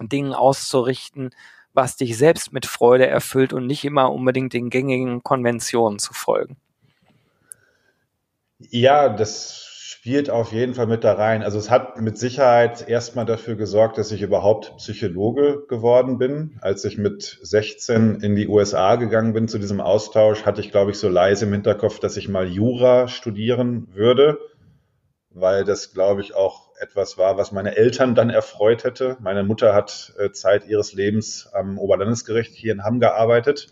Dingen 0.00 0.32
auszurichten, 0.32 1.30
was 1.74 1.96
dich 1.96 2.16
selbst 2.16 2.52
mit 2.52 2.66
Freude 2.66 3.06
erfüllt 3.06 3.52
und 3.52 3.66
nicht 3.66 3.84
immer 3.84 4.10
unbedingt 4.10 4.52
den 4.52 4.70
gängigen 4.70 5.22
Konventionen 5.22 5.98
zu 5.98 6.14
folgen? 6.14 6.56
Ja, 8.58 9.08
das 9.08 9.77
spielt 9.98 10.30
auf 10.30 10.52
jeden 10.52 10.74
Fall 10.74 10.86
mit 10.86 11.02
da 11.02 11.14
rein. 11.14 11.42
Also 11.42 11.58
es 11.58 11.70
hat 11.70 12.00
mit 12.00 12.18
Sicherheit 12.18 12.88
erstmal 12.88 13.26
dafür 13.26 13.56
gesorgt, 13.56 13.98
dass 13.98 14.12
ich 14.12 14.22
überhaupt 14.22 14.76
Psychologe 14.76 15.64
geworden 15.68 16.18
bin. 16.18 16.56
Als 16.60 16.84
ich 16.84 16.98
mit 16.98 17.40
16 17.42 18.20
in 18.20 18.36
die 18.36 18.46
USA 18.46 18.94
gegangen 18.94 19.32
bin 19.32 19.48
zu 19.48 19.58
diesem 19.58 19.80
Austausch, 19.80 20.46
hatte 20.46 20.60
ich, 20.60 20.70
glaube 20.70 20.92
ich, 20.92 20.98
so 20.98 21.08
leise 21.08 21.46
im 21.46 21.52
Hinterkopf, 21.52 21.98
dass 21.98 22.16
ich 22.16 22.28
mal 22.28 22.46
Jura 22.46 23.08
studieren 23.08 23.88
würde, 23.92 24.38
weil 25.30 25.64
das, 25.64 25.92
glaube 25.92 26.20
ich, 26.20 26.32
auch 26.32 26.70
etwas 26.78 27.18
war, 27.18 27.36
was 27.36 27.50
meine 27.50 27.76
Eltern 27.76 28.14
dann 28.14 28.30
erfreut 28.30 28.84
hätte. 28.84 29.16
Meine 29.18 29.42
Mutter 29.42 29.74
hat 29.74 30.14
äh, 30.16 30.30
Zeit 30.30 30.68
ihres 30.68 30.92
Lebens 30.92 31.48
am 31.52 31.76
Oberlandesgericht 31.76 32.54
hier 32.54 32.72
in 32.72 32.84
Hamm 32.84 33.00
gearbeitet 33.00 33.66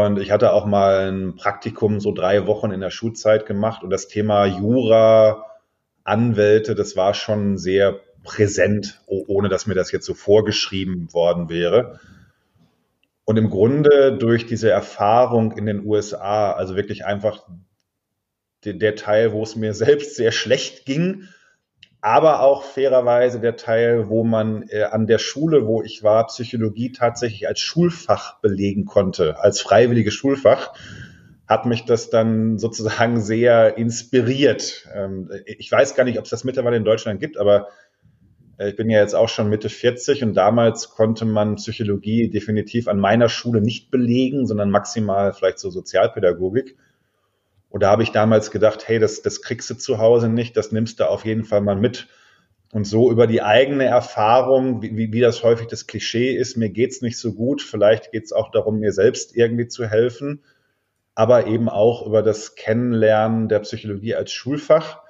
und 0.00 0.18
ich 0.18 0.30
hatte 0.30 0.52
auch 0.52 0.64
mal 0.64 1.10
ein 1.10 1.36
Praktikum, 1.36 2.00
so 2.00 2.12
drei 2.12 2.46
Wochen 2.46 2.70
in 2.70 2.80
der 2.80 2.90
Schulzeit 2.90 3.46
gemacht. 3.46 3.82
Und 3.82 3.90
das 3.90 4.08
Thema 4.08 4.46
Jura, 4.46 5.46
Anwälte, 6.04 6.74
das 6.74 6.96
war 6.96 7.14
schon 7.14 7.58
sehr 7.58 8.00
präsent, 8.22 9.00
ohne 9.06 9.48
dass 9.48 9.66
mir 9.66 9.74
das 9.74 9.92
jetzt 9.92 10.06
so 10.06 10.14
vorgeschrieben 10.14 11.12
worden 11.12 11.48
wäre. 11.48 12.00
Und 13.24 13.36
im 13.36 13.50
Grunde 13.50 14.16
durch 14.18 14.46
diese 14.46 14.70
Erfahrung 14.70 15.52
in 15.52 15.66
den 15.66 15.86
USA, 15.86 16.52
also 16.52 16.76
wirklich 16.76 17.04
einfach 17.04 17.46
der, 18.64 18.94
Teil, 18.94 19.32
wo 19.32 19.42
es 19.42 19.56
mir 19.56 19.74
selbst 19.74 20.16
sehr 20.16 20.32
schlecht 20.32 20.86
ging, 20.86 21.28
aber 22.02 22.40
auch 22.40 22.64
fairerweise 22.64 23.40
der 23.40 23.56
Teil, 23.56 24.08
wo 24.08 24.24
man 24.24 24.64
äh, 24.68 24.82
an 24.82 25.06
der 25.06 25.18
Schule, 25.18 25.66
wo 25.66 25.82
ich 25.82 26.02
war, 26.02 26.26
Psychologie 26.26 26.90
tatsächlich 26.90 27.46
als 27.46 27.60
Schulfach 27.60 28.40
belegen 28.40 28.84
konnte, 28.84 29.38
als 29.40 29.60
freiwilliges 29.60 30.12
Schulfach, 30.12 30.74
hat 31.46 31.64
mich 31.64 31.84
das 31.84 32.10
dann 32.10 32.58
sozusagen 32.58 33.20
sehr 33.20 33.78
inspiriert. 33.78 34.88
Ähm, 34.92 35.30
ich 35.46 35.70
weiß 35.70 35.94
gar 35.94 36.02
nicht, 36.02 36.18
ob 36.18 36.24
es 36.24 36.30
das 36.30 36.42
mittlerweile 36.42 36.76
in 36.76 36.84
Deutschland 36.84 37.20
gibt, 37.20 37.38
aber 37.38 37.68
äh, 38.58 38.70
ich 38.70 38.76
bin 38.76 38.90
ja 38.90 38.98
jetzt 38.98 39.14
auch 39.14 39.28
schon 39.28 39.48
Mitte 39.48 39.68
40 39.68 40.24
und 40.24 40.34
damals 40.34 40.90
konnte 40.90 41.24
man 41.24 41.54
Psychologie 41.54 42.28
definitiv 42.30 42.88
an 42.88 42.98
meiner 42.98 43.28
Schule 43.28 43.60
nicht 43.60 43.92
belegen, 43.92 44.48
sondern 44.48 44.70
maximal 44.70 45.32
vielleicht 45.32 45.60
so 45.60 45.70
Sozialpädagogik. 45.70 46.76
Und 47.72 47.82
da 47.82 47.90
habe 47.90 48.02
ich 48.02 48.12
damals 48.12 48.50
gedacht, 48.50 48.86
hey, 48.86 48.98
das, 48.98 49.22
das 49.22 49.40
kriegst 49.40 49.70
du 49.70 49.74
zu 49.74 49.96
Hause 49.96 50.28
nicht, 50.28 50.58
das 50.58 50.72
nimmst 50.72 51.00
du 51.00 51.08
auf 51.08 51.24
jeden 51.24 51.44
Fall 51.44 51.62
mal 51.62 51.74
mit. 51.74 52.06
Und 52.70 52.86
so 52.86 53.10
über 53.10 53.26
die 53.26 53.42
eigene 53.42 53.84
Erfahrung, 53.84 54.82
wie, 54.82 55.10
wie 55.10 55.20
das 55.20 55.42
häufig 55.42 55.68
das 55.68 55.86
Klischee 55.86 56.36
ist, 56.36 56.58
mir 56.58 56.68
geht's 56.68 57.00
nicht 57.00 57.18
so 57.18 57.32
gut, 57.32 57.62
vielleicht 57.62 58.12
geht's 58.12 58.32
auch 58.32 58.50
darum, 58.50 58.80
mir 58.80 58.92
selbst 58.92 59.34
irgendwie 59.34 59.68
zu 59.68 59.86
helfen, 59.86 60.42
aber 61.14 61.46
eben 61.46 61.70
auch 61.70 62.06
über 62.06 62.22
das 62.22 62.56
Kennenlernen 62.56 63.48
der 63.48 63.60
Psychologie 63.60 64.14
als 64.16 64.32
Schulfach 64.32 65.00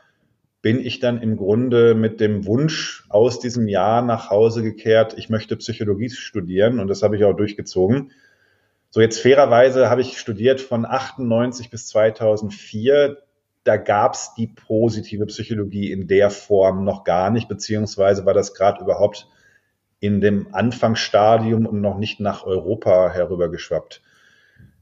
bin 0.60 0.78
ich 0.78 1.00
dann 1.00 1.20
im 1.20 1.36
Grunde 1.36 1.96
mit 1.96 2.20
dem 2.20 2.46
Wunsch 2.46 3.04
aus 3.08 3.40
diesem 3.40 3.66
Jahr 3.66 4.02
nach 4.02 4.30
Hause 4.30 4.62
gekehrt, 4.62 5.14
ich 5.18 5.28
möchte 5.28 5.56
Psychologie 5.56 6.10
studieren 6.10 6.78
und 6.78 6.86
das 6.86 7.02
habe 7.02 7.16
ich 7.16 7.24
auch 7.24 7.34
durchgezogen. 7.34 8.12
So 8.94 9.00
jetzt 9.00 9.22
fairerweise 9.22 9.88
habe 9.88 10.02
ich 10.02 10.18
studiert 10.18 10.60
von 10.60 10.84
98 10.84 11.70
bis 11.70 11.86
2004. 11.86 13.22
Da 13.64 13.78
gab 13.78 14.12
es 14.12 14.34
die 14.36 14.48
positive 14.48 15.24
Psychologie 15.24 15.90
in 15.90 16.08
der 16.08 16.28
Form 16.28 16.84
noch 16.84 17.02
gar 17.02 17.30
nicht, 17.30 17.48
beziehungsweise 17.48 18.26
war 18.26 18.34
das 18.34 18.52
gerade 18.52 18.82
überhaupt 18.82 19.28
in 19.98 20.20
dem 20.20 20.54
Anfangsstadium 20.54 21.64
und 21.64 21.80
noch 21.80 21.96
nicht 21.96 22.20
nach 22.20 22.44
Europa 22.44 23.10
herübergeschwappt. 23.10 24.02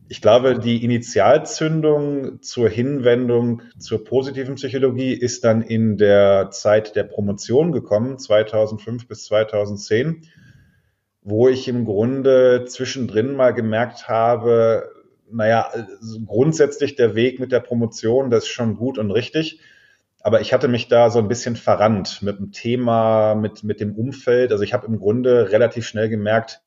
Ich 0.08 0.20
glaube, 0.20 0.58
die 0.58 0.82
Initialzündung 0.82 2.42
zur 2.42 2.68
Hinwendung 2.68 3.62
zur 3.78 4.02
positiven 4.02 4.56
Psychologie 4.56 5.12
ist 5.12 5.44
dann 5.44 5.62
in 5.62 5.98
der 5.98 6.50
Zeit 6.50 6.96
der 6.96 7.04
Promotion 7.04 7.70
gekommen, 7.70 8.18
2005 8.18 9.06
bis 9.06 9.26
2010 9.26 10.26
wo 11.22 11.48
ich 11.48 11.68
im 11.68 11.84
Grunde 11.84 12.64
zwischendrin 12.66 13.34
mal 13.34 13.52
gemerkt 13.52 14.08
habe, 14.08 14.90
naja, 15.30 15.70
grundsätzlich 16.26 16.96
der 16.96 17.14
Weg 17.14 17.38
mit 17.38 17.52
der 17.52 17.60
Promotion, 17.60 18.30
das 18.30 18.44
ist 18.44 18.50
schon 18.50 18.76
gut 18.76 18.98
und 18.98 19.10
richtig. 19.10 19.60
Aber 20.22 20.40
ich 20.40 20.52
hatte 20.52 20.68
mich 20.68 20.88
da 20.88 21.10
so 21.10 21.18
ein 21.18 21.28
bisschen 21.28 21.56
verrannt 21.56 22.20
mit 22.22 22.38
dem 22.38 22.52
Thema, 22.52 23.34
mit, 23.34 23.64
mit 23.64 23.80
dem 23.80 23.94
Umfeld. 23.94 24.52
Also 24.52 24.64
ich 24.64 24.74
habe 24.74 24.86
im 24.86 24.98
Grunde 24.98 25.50
relativ 25.50 25.86
schnell 25.86 26.08
gemerkt, 26.08 26.62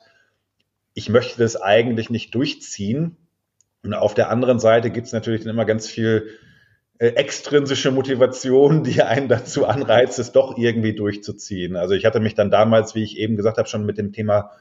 ich 0.95 1.09
möchte 1.09 1.39
das 1.39 1.59
eigentlich 1.61 2.09
nicht 2.09 2.33
durchziehen. 2.33 3.17
Und 3.83 3.93
auf 3.93 4.13
der 4.13 4.29
anderen 4.29 4.59
Seite 4.59 4.91
gibt 4.91 5.07
es 5.07 5.13
natürlich 5.13 5.41
dann 5.41 5.51
immer 5.51 5.65
ganz 5.65 5.87
viel 5.87 6.29
extrinsische 7.09 7.91
Motivation, 7.91 8.83
die 8.83 9.01
einen 9.01 9.27
dazu 9.27 9.65
anreizt, 9.65 10.19
es 10.19 10.31
doch 10.31 10.57
irgendwie 10.57 10.93
durchzuziehen. 10.93 11.75
Also 11.75 11.93
ich 11.95 12.05
hatte 12.05 12.19
mich 12.19 12.35
dann 12.35 12.51
damals, 12.51 12.95
wie 12.95 13.03
ich 13.03 13.17
eben 13.17 13.35
gesagt 13.35 13.57
habe, 13.57 13.67
schon 13.67 13.85
mit 13.85 13.97
dem 13.97 14.13
Thema 14.13 14.51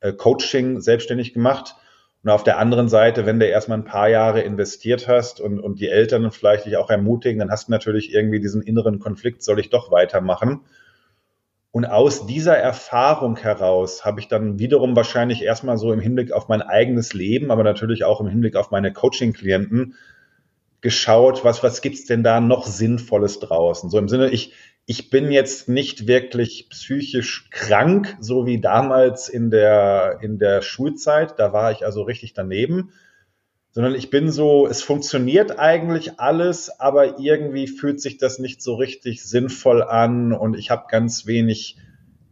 äh, 0.00 0.12
Coaching 0.12 0.80
selbstständig 0.80 1.32
gemacht. 1.32 1.76
Und 2.22 2.30
auf 2.30 2.44
der 2.44 2.58
anderen 2.58 2.88
Seite, 2.88 3.24
wenn 3.24 3.40
du 3.40 3.46
erstmal 3.46 3.78
ein 3.78 3.84
paar 3.84 4.08
Jahre 4.08 4.42
investiert 4.42 5.08
hast 5.08 5.40
und, 5.40 5.58
und 5.58 5.80
die 5.80 5.88
Eltern 5.88 6.30
vielleicht 6.32 6.66
dich 6.66 6.76
auch 6.76 6.90
ermutigen, 6.90 7.38
dann 7.38 7.50
hast 7.50 7.68
du 7.68 7.72
natürlich 7.72 8.12
irgendwie 8.12 8.40
diesen 8.40 8.62
inneren 8.62 8.98
Konflikt, 8.98 9.42
soll 9.42 9.58
ich 9.58 9.70
doch 9.70 9.90
weitermachen? 9.90 10.60
Und 11.72 11.86
aus 11.86 12.26
dieser 12.26 12.56
Erfahrung 12.56 13.36
heraus 13.36 14.04
habe 14.04 14.20
ich 14.20 14.28
dann 14.28 14.58
wiederum 14.58 14.96
wahrscheinlich 14.96 15.42
erstmal 15.42 15.78
so 15.78 15.92
im 15.92 16.00
Hinblick 16.00 16.32
auf 16.32 16.48
mein 16.48 16.62
eigenes 16.62 17.14
Leben, 17.14 17.50
aber 17.50 17.62
natürlich 17.62 18.04
auch 18.04 18.20
im 18.20 18.26
Hinblick 18.26 18.56
auf 18.56 18.70
meine 18.70 18.92
Coaching-Klienten 18.92 19.94
geschaut, 20.80 21.44
was, 21.44 21.62
was 21.62 21.82
gibt's 21.82 22.06
denn 22.06 22.22
da 22.22 22.40
noch 22.40 22.66
Sinnvolles 22.66 23.38
draußen? 23.38 23.90
So 23.90 23.98
im 23.98 24.08
Sinne, 24.08 24.30
ich, 24.30 24.52
ich 24.86 25.10
bin 25.10 25.30
jetzt 25.30 25.68
nicht 25.68 26.06
wirklich 26.06 26.68
psychisch 26.70 27.48
krank, 27.50 28.16
so 28.20 28.46
wie 28.46 28.60
damals 28.60 29.28
in 29.28 29.50
der, 29.50 30.18
in 30.22 30.38
der 30.38 30.62
Schulzeit. 30.62 31.38
Da 31.38 31.52
war 31.52 31.70
ich 31.70 31.84
also 31.84 32.02
richtig 32.02 32.32
daneben. 32.32 32.90
Sondern 33.72 33.94
ich 33.94 34.10
bin 34.10 34.32
so, 34.32 34.66
es 34.66 34.82
funktioniert 34.82 35.60
eigentlich 35.60 36.18
alles, 36.18 36.80
aber 36.80 37.20
irgendwie 37.20 37.68
fühlt 37.68 38.00
sich 38.00 38.18
das 38.18 38.40
nicht 38.40 38.62
so 38.62 38.74
richtig 38.74 39.22
sinnvoll 39.22 39.84
an 39.84 40.32
und 40.32 40.58
ich 40.58 40.72
habe 40.72 40.86
ganz 40.90 41.24
wenig 41.24 41.76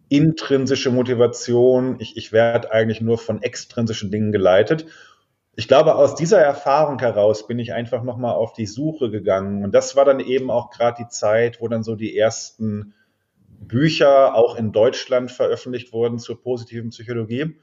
intrinsische 0.08 0.90
Motivation. 0.90 2.00
Ich, 2.00 2.16
ich 2.16 2.32
werde 2.32 2.72
eigentlich 2.72 3.00
nur 3.00 3.18
von 3.18 3.40
extrinsischen 3.40 4.10
Dingen 4.10 4.32
geleitet 4.32 4.86
ich 5.58 5.66
glaube, 5.66 5.96
aus 5.96 6.14
dieser 6.14 6.40
Erfahrung 6.40 7.00
heraus 7.00 7.48
bin 7.48 7.58
ich 7.58 7.72
einfach 7.72 8.04
nochmal 8.04 8.34
auf 8.34 8.52
die 8.52 8.64
Suche 8.64 9.10
gegangen. 9.10 9.64
Und 9.64 9.74
das 9.74 9.96
war 9.96 10.04
dann 10.04 10.20
eben 10.20 10.52
auch 10.52 10.70
gerade 10.70 11.02
die 11.02 11.08
Zeit, 11.08 11.60
wo 11.60 11.66
dann 11.66 11.82
so 11.82 11.96
die 11.96 12.16
ersten 12.16 12.94
Bücher 13.58 14.36
auch 14.36 14.54
in 14.54 14.70
Deutschland 14.70 15.32
veröffentlicht 15.32 15.92
wurden 15.92 16.20
zur 16.20 16.40
positiven 16.40 16.90
Psychologie. 16.90 17.58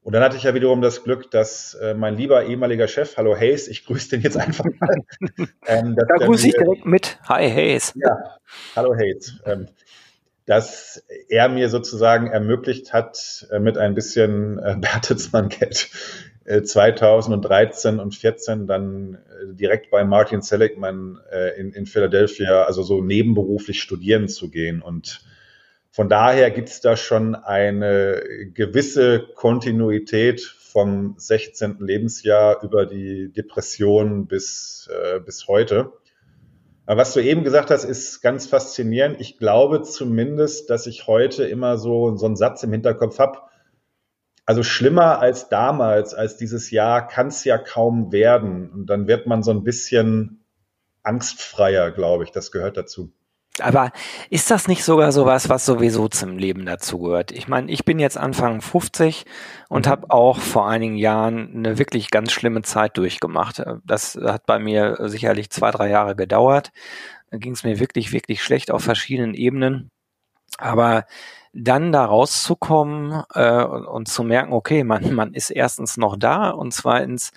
Und 0.00 0.14
dann 0.14 0.22
hatte 0.22 0.38
ich 0.38 0.44
ja 0.44 0.54
wiederum 0.54 0.80
das 0.80 1.04
Glück, 1.04 1.30
dass 1.30 1.74
äh, 1.74 1.92
mein 1.92 2.16
lieber 2.16 2.46
ehemaliger 2.46 2.88
Chef, 2.88 3.18
hallo 3.18 3.36
Hayes, 3.36 3.68
ich 3.68 3.84
grüße 3.84 4.08
den 4.08 4.22
jetzt 4.22 4.38
einfach 4.38 4.64
mal. 4.80 4.96
Ähm, 5.66 5.96
da 5.96 6.24
grüße 6.24 6.48
ich 6.48 6.54
direkt 6.54 6.86
mit. 6.86 7.18
Hi 7.28 7.50
Hayes. 7.50 7.92
Ja, 7.94 8.38
hallo 8.74 8.94
Hayes. 8.94 9.38
Ähm, 9.44 9.68
dass 10.48 11.04
er 11.28 11.50
mir 11.50 11.68
sozusagen 11.68 12.28
ermöglicht 12.28 12.94
hat, 12.94 13.46
äh, 13.50 13.58
mit 13.58 13.76
ein 13.76 13.94
bisschen 13.94 14.58
äh, 14.58 14.76
Bertelsmann-Geld 14.80 15.90
2013 16.48 17.98
äh, 17.98 18.02
und 18.02 18.14
14 18.14 18.66
dann 18.66 19.14
äh, 19.14 19.54
direkt 19.54 19.90
bei 19.90 20.04
Martin 20.04 20.40
Seligman 20.40 21.18
äh, 21.30 21.60
in, 21.60 21.72
in 21.72 21.86
Philadelphia, 21.86 22.64
also 22.64 22.82
so 22.82 23.02
nebenberuflich 23.02 23.82
studieren 23.82 24.28
zu 24.28 24.50
gehen. 24.50 24.80
Und 24.80 25.22
von 25.90 26.08
daher 26.08 26.50
gibt 26.50 26.68
es 26.68 26.80
da 26.80 26.96
schon 26.96 27.34
eine 27.34 28.22
gewisse 28.54 29.26
Kontinuität 29.34 30.40
vom 30.40 31.14
16. 31.18 31.78
Lebensjahr 31.80 32.62
über 32.62 32.86
die 32.86 33.32
Depression 33.32 34.26
bis, 34.26 34.88
bis 35.24 35.48
heute. 35.48 35.92
Aber 36.86 37.00
was 37.00 37.14
du 37.14 37.20
eben 37.20 37.42
gesagt 37.42 37.70
hast, 37.70 37.84
ist 37.84 38.20
ganz 38.20 38.46
faszinierend. 38.46 39.20
Ich 39.20 39.38
glaube 39.38 39.82
zumindest, 39.82 40.70
dass 40.70 40.86
ich 40.86 41.06
heute 41.06 41.44
immer 41.44 41.78
so, 41.78 42.16
so 42.16 42.26
einen 42.26 42.36
Satz 42.36 42.62
im 42.62 42.72
Hinterkopf 42.72 43.18
habe. 43.18 43.38
Also 44.48 44.62
schlimmer 44.62 45.18
als 45.18 45.50
damals, 45.50 46.14
als 46.14 46.38
dieses 46.38 46.70
Jahr, 46.70 47.06
kann 47.06 47.26
es 47.26 47.44
ja 47.44 47.58
kaum 47.58 48.12
werden. 48.12 48.70
Und 48.70 48.86
dann 48.86 49.06
wird 49.06 49.26
man 49.26 49.42
so 49.42 49.50
ein 49.50 49.62
bisschen 49.62 50.42
angstfreier, 51.02 51.90
glaube 51.90 52.24
ich. 52.24 52.30
Das 52.30 52.50
gehört 52.50 52.78
dazu. 52.78 53.12
Aber 53.60 53.92
ist 54.30 54.50
das 54.50 54.66
nicht 54.66 54.84
sogar 54.84 55.12
sowas, 55.12 55.50
was 55.50 55.66
sowieso 55.66 56.08
zum 56.08 56.38
Leben 56.38 56.64
dazugehört? 56.64 57.30
Ich 57.30 57.46
meine, 57.46 57.70
ich 57.70 57.84
bin 57.84 57.98
jetzt 57.98 58.16
Anfang 58.16 58.62
50 58.62 59.26
und 59.68 59.84
mhm. 59.84 59.90
habe 59.90 60.10
auch 60.10 60.38
vor 60.38 60.66
einigen 60.66 60.96
Jahren 60.96 61.54
eine 61.54 61.76
wirklich 61.76 62.10
ganz 62.10 62.32
schlimme 62.32 62.62
Zeit 62.62 62.96
durchgemacht. 62.96 63.62
Das 63.84 64.14
hat 64.14 64.46
bei 64.46 64.58
mir 64.58 64.96
sicherlich 65.10 65.50
zwei, 65.50 65.72
drei 65.72 65.90
Jahre 65.90 66.16
gedauert. 66.16 66.70
Da 67.30 67.36
ging 67.36 67.52
es 67.52 67.64
mir 67.64 67.80
wirklich, 67.80 68.12
wirklich 68.12 68.42
schlecht 68.42 68.70
auf 68.70 68.82
verschiedenen 68.82 69.34
Ebenen. 69.34 69.90
Aber 70.56 71.04
dann 71.52 71.92
da 71.92 72.04
rauszukommen 72.04 73.22
äh, 73.34 73.64
und, 73.64 73.86
und, 73.86 74.08
zu 74.08 74.22
merken, 74.22 74.52
okay, 74.52 74.84
man, 74.84 75.14
man 75.14 75.34
ist 75.34 75.50
erstens 75.50 75.96
noch 75.96 76.16
da 76.16 76.50
und 76.50 76.72
zweitens, 76.72 77.32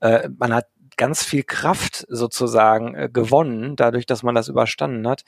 äh, 0.00 0.28
man 0.38 0.54
hat 0.54 0.66
ganz 0.96 1.24
viel 1.24 1.44
Kraft 1.44 2.04
sozusagen 2.08 2.94
äh, 2.94 3.08
gewonnen, 3.10 3.76
dadurch, 3.76 4.06
dass 4.06 4.22
man 4.22 4.34
das 4.34 4.48
überstanden 4.48 5.08
hat. 5.08 5.24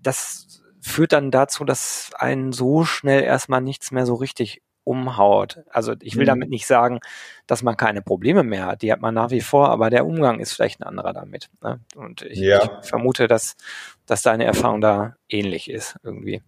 Das 0.00 0.62
führt 0.80 1.12
dann 1.12 1.30
dazu, 1.30 1.64
dass 1.64 2.12
einen 2.16 2.52
so 2.52 2.84
schnell 2.84 3.22
erstmal 3.22 3.60
nichts 3.60 3.90
mehr 3.90 4.06
so 4.06 4.14
richtig 4.14 4.62
umhaut. 4.84 5.64
Also 5.68 5.94
ich 6.00 6.14
will 6.14 6.22
mhm. 6.22 6.28
damit 6.28 6.48
nicht 6.48 6.66
sagen, 6.66 7.00
dass 7.48 7.64
man 7.64 7.76
keine 7.76 8.02
Probleme 8.02 8.44
mehr 8.44 8.66
hat. 8.66 8.82
Die 8.82 8.92
hat 8.92 9.00
man 9.00 9.14
nach 9.14 9.30
wie 9.30 9.40
vor, 9.40 9.68
aber 9.70 9.90
der 9.90 10.06
Umgang 10.06 10.38
ist 10.38 10.52
vielleicht 10.52 10.80
ein 10.80 10.84
anderer 10.84 11.12
damit. 11.12 11.50
Ne? 11.60 11.80
Und 11.96 12.22
ich, 12.22 12.38
ja. 12.38 12.62
ich 12.62 12.88
vermute, 12.88 13.26
dass, 13.26 13.56
dass 14.06 14.22
deine 14.22 14.44
Erfahrung 14.44 14.80
da 14.80 15.16
ähnlich 15.28 15.68
ist 15.68 15.96
irgendwie. 16.04 16.40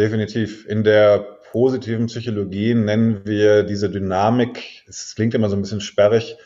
Definitiv. 0.00 0.66
In 0.66 0.82
der 0.82 1.18
positiven 1.52 2.06
Psychologie 2.06 2.72
nennen 2.72 3.20
wir 3.26 3.64
diese 3.64 3.90
Dynamik, 3.90 4.82
es 4.88 5.14
klingt 5.14 5.34
immer 5.34 5.50
so 5.50 5.56
ein 5.56 5.60
bisschen 5.60 5.82
sperrig, 5.82 6.38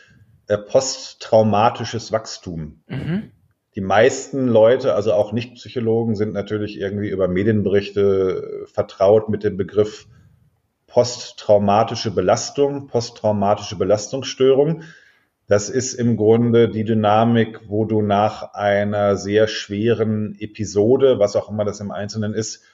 äh, 0.47 0.57
posttraumatisches 0.57 2.11
Wachstum. 2.11 2.81
Mhm. 2.87 3.31
Die 3.73 3.81
meisten 3.81 4.49
Leute, 4.49 4.93
also 4.93 5.13
auch 5.13 5.31
Nicht-Psychologen, 5.31 6.17
sind 6.17 6.33
natürlich 6.33 6.77
irgendwie 6.77 7.07
über 7.07 7.29
Medienberichte 7.29 8.65
äh, 8.65 8.67
vertraut 8.67 9.29
mit 9.29 9.45
dem 9.45 9.55
Begriff 9.55 10.09
posttraumatische 10.87 12.11
Belastung, 12.11 12.87
posttraumatische 12.87 13.77
Belastungsstörung. 13.77 14.81
Das 15.47 15.69
ist 15.69 15.93
im 15.93 16.17
Grunde 16.17 16.67
die 16.67 16.83
Dynamik, 16.83 17.69
wo 17.69 17.85
du 17.85 18.01
nach 18.01 18.53
einer 18.53 19.15
sehr 19.15 19.47
schweren 19.47 20.35
Episode, 20.39 21.19
was 21.19 21.37
auch 21.37 21.49
immer 21.49 21.63
das 21.63 21.79
im 21.79 21.91
Einzelnen 21.91 22.33
ist, 22.33 22.65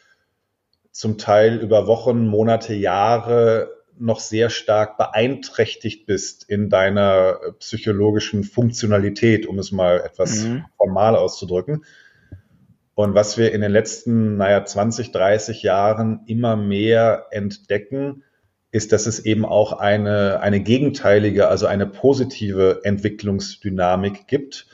zum 0.91 1.17
Teil 1.17 1.57
über 1.57 1.87
Wochen, 1.87 2.27
Monate, 2.27 2.73
Jahre 2.73 3.69
noch 3.97 4.19
sehr 4.19 4.49
stark 4.49 4.97
beeinträchtigt 4.97 6.05
bist 6.05 6.49
in 6.49 6.69
deiner 6.69 7.39
äh, 7.41 7.51
psychologischen 7.53 8.43
Funktionalität, 8.43 9.45
um 9.45 9.59
es 9.59 9.71
mal 9.71 10.01
etwas 10.01 10.43
mhm. 10.43 10.65
formal 10.77 11.15
auszudrücken. 11.15 11.85
Und 12.95 13.15
was 13.15 13.37
wir 13.37 13.51
in 13.53 13.61
den 13.61 13.71
letzten, 13.71 14.37
naja, 14.37 14.65
20, 14.65 15.11
30 15.11 15.63
Jahren 15.63 16.21
immer 16.25 16.55
mehr 16.55 17.27
entdecken, 17.31 18.23
ist, 18.71 18.91
dass 18.91 19.05
es 19.05 19.19
eben 19.19 19.45
auch 19.45 19.73
eine, 19.73 20.39
eine 20.39 20.61
gegenteilige, 20.61 21.47
also 21.47 21.67
eine 21.67 21.85
positive 21.85 22.81
Entwicklungsdynamik 22.83 24.27
gibt. 24.27 24.67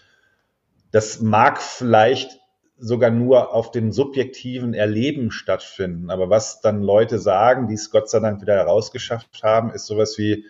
Das 0.92 1.20
mag 1.20 1.62
vielleicht 1.62 2.40
sogar 2.80 3.10
nur 3.10 3.54
auf 3.54 3.72
dem 3.72 3.92
subjektiven 3.92 4.74
Erleben 4.74 5.32
stattfinden. 5.32 6.10
Aber 6.10 6.30
was 6.30 6.62
dann 6.62 6.82
Leute 6.82 7.20
sagen, 7.20 7.68
die 7.68 7.74
es 7.74 7.92
Gott 7.92 8.10
sei 8.10 8.20
Dank 8.20 8.42
wieder 8.42 8.56
herausgeschafft 8.56 9.42
haben, 9.44 9.72
ist 9.72 9.88
sowas 9.88 10.18
wie, 10.18 10.46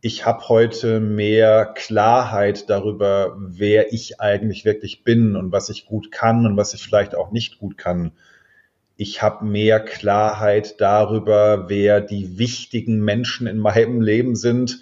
ich 0.00 0.26
habe 0.26 0.48
heute 0.48 0.98
mehr 0.98 1.64
Klarheit 1.64 2.68
darüber, 2.68 3.36
wer 3.38 3.92
ich 3.92 4.20
eigentlich 4.20 4.64
wirklich 4.64 5.04
bin 5.04 5.36
und 5.36 5.52
was 5.52 5.68
ich 5.68 5.86
gut 5.86 6.10
kann 6.10 6.44
und 6.44 6.56
was 6.56 6.74
ich 6.74 6.82
vielleicht 6.82 7.14
auch 7.14 7.30
nicht 7.30 7.60
gut 7.60 7.78
kann. 7.78 8.10
Ich 8.96 9.22
habe 9.22 9.44
mehr 9.44 9.78
Klarheit 9.78 10.80
darüber, 10.80 11.68
wer 11.68 12.00
die 12.00 12.36
wichtigen 12.36 13.00
Menschen 13.00 13.46
in 13.46 13.58
meinem 13.58 14.00
Leben 14.00 14.34
sind 14.34 14.80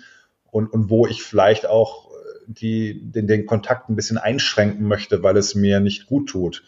und, 0.51 0.73
und 0.73 0.89
wo 0.89 1.07
ich 1.07 1.23
vielleicht 1.23 1.67
auch 1.67 2.11
die, 2.47 3.01
den, 3.03 3.27
den 3.27 3.47
Kontakt 3.47 3.89
ein 3.89 3.97
bisschen 3.97 4.19
einschränken 4.19 4.87
möchte, 4.87 5.23
weil 5.23 5.37
es 5.37 5.55
mir 5.55 5.81
nicht 5.81 6.07
gut 6.07 6.31
tut. 6.31 6.63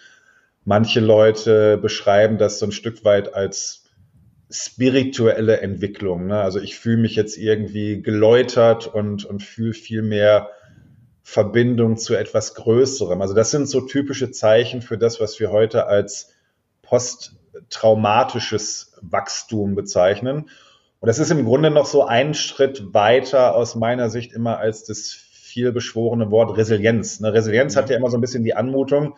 Manche 0.64 1.00
Leute 1.00 1.78
beschreiben 1.78 2.38
das 2.38 2.58
so 2.58 2.66
ein 2.66 2.72
Stück 2.72 3.04
weit 3.04 3.34
als 3.34 3.84
spirituelle 4.50 5.60
Entwicklung. 5.60 6.26
Ne? 6.26 6.40
Also 6.40 6.60
ich 6.60 6.78
fühle 6.78 6.98
mich 6.98 7.16
jetzt 7.16 7.38
irgendwie 7.38 8.02
geläutert 8.02 8.86
und, 8.86 9.24
und 9.24 9.42
fühle 9.42 9.72
viel 9.72 10.02
mehr 10.02 10.50
Verbindung 11.22 11.96
zu 11.96 12.14
etwas 12.14 12.54
Größerem. 12.54 13.22
Also 13.22 13.34
das 13.34 13.50
sind 13.50 13.68
so 13.68 13.80
typische 13.80 14.30
Zeichen 14.30 14.82
für 14.82 14.98
das, 14.98 15.20
was 15.20 15.40
wir 15.40 15.50
heute 15.50 15.86
als 15.86 16.30
posttraumatisches 16.82 18.92
Wachstum 19.00 19.74
bezeichnen. 19.74 20.50
Und 21.00 21.08
das 21.08 21.18
ist 21.18 21.30
im 21.30 21.44
Grunde 21.44 21.70
noch 21.70 21.86
so 21.86 22.04
ein 22.04 22.34
Schritt 22.34 22.92
weiter 22.92 23.56
aus 23.56 23.74
meiner 23.74 24.10
Sicht 24.10 24.32
immer 24.32 24.58
als 24.58 24.84
das 24.84 25.10
viel 25.10 25.72
beschworene 25.72 26.30
Wort 26.30 26.56
Resilienz. 26.56 27.18
Ne? 27.20 27.32
Resilienz 27.32 27.76
hat 27.76 27.90
ja 27.90 27.96
immer 27.96 28.10
so 28.10 28.18
ein 28.18 28.20
bisschen 28.20 28.44
die 28.44 28.54
Anmutung, 28.54 29.16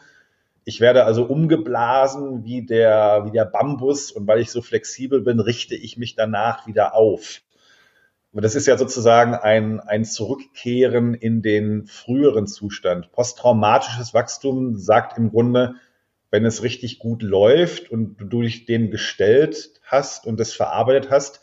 ich 0.64 0.80
werde 0.80 1.04
also 1.04 1.24
umgeblasen 1.24 2.44
wie 2.44 2.64
der, 2.64 3.24
wie 3.26 3.30
der 3.30 3.44
Bambus 3.44 4.10
und 4.10 4.26
weil 4.26 4.40
ich 4.40 4.50
so 4.50 4.62
flexibel 4.62 5.20
bin, 5.20 5.40
richte 5.40 5.74
ich 5.74 5.98
mich 5.98 6.14
danach 6.14 6.66
wieder 6.66 6.94
auf. 6.94 7.42
Und 8.32 8.42
das 8.42 8.56
ist 8.56 8.66
ja 8.66 8.76
sozusagen 8.76 9.34
ein, 9.34 9.78
ein 9.78 10.04
Zurückkehren 10.04 11.14
in 11.14 11.42
den 11.42 11.86
früheren 11.86 12.46
Zustand. 12.46 13.12
Posttraumatisches 13.12 14.12
Wachstum 14.12 14.76
sagt 14.76 15.16
im 15.18 15.30
Grunde, 15.30 15.76
wenn 16.30 16.44
es 16.44 16.64
richtig 16.64 16.98
gut 16.98 17.22
läuft 17.22 17.92
und 17.92 18.16
du 18.18 18.42
dich 18.42 18.66
dem 18.66 18.90
gestellt 18.90 19.80
hast 19.84 20.26
und 20.26 20.40
es 20.40 20.52
verarbeitet 20.52 21.10
hast, 21.10 21.40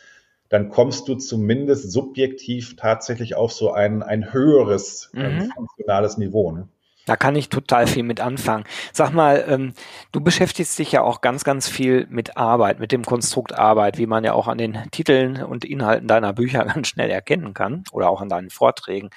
dann 0.50 0.68
kommst 0.68 1.08
du 1.08 1.16
zumindest 1.16 1.94
subjektiv 1.94 2.76
tatsächlich 2.76 3.36
auf 3.36 3.54
so 3.54 3.72
ein, 3.72 4.04
ein 4.04 4.34
höheres 4.34 5.10
mhm. 5.14 5.50
funktionales 5.56 6.18
Niveau. 6.18 6.52
Ne? 6.52 6.68
Da 7.06 7.16
kann 7.16 7.36
ich 7.36 7.50
total 7.50 7.88
viel 7.88 8.04
mit 8.04 8.22
anfangen. 8.22 8.64
Sag 8.94 9.12
mal, 9.12 9.44
ähm, 9.48 9.74
du 10.12 10.22
beschäftigst 10.22 10.78
dich 10.78 10.92
ja 10.92 11.02
auch 11.02 11.22
ganz, 11.22 11.44
ganz 11.44 11.68
viel 11.68 12.06
mit 12.10 12.38
Arbeit, 12.38 12.80
mit 12.80 12.92
dem 12.92 13.04
Konstrukt 13.04 13.58
Arbeit, 13.58 13.98
wie 13.98 14.06
man 14.06 14.24
ja 14.24 14.34
auch 14.34 14.48
an 14.48 14.60
den 14.60 14.78
Titeln 14.92 15.42
und 15.44 15.66
Inhalten 15.66 16.08
deiner 16.08 16.34
Bücher 16.34 16.64
ganz 16.66 16.90
schnell 16.90 17.10
erkennen 17.10 17.56
kann 17.56 17.84
oder 17.92 18.10
auch 18.10 18.22
an 18.22 18.30
deinen 18.30 18.52
Vorträgen. 18.52 19.10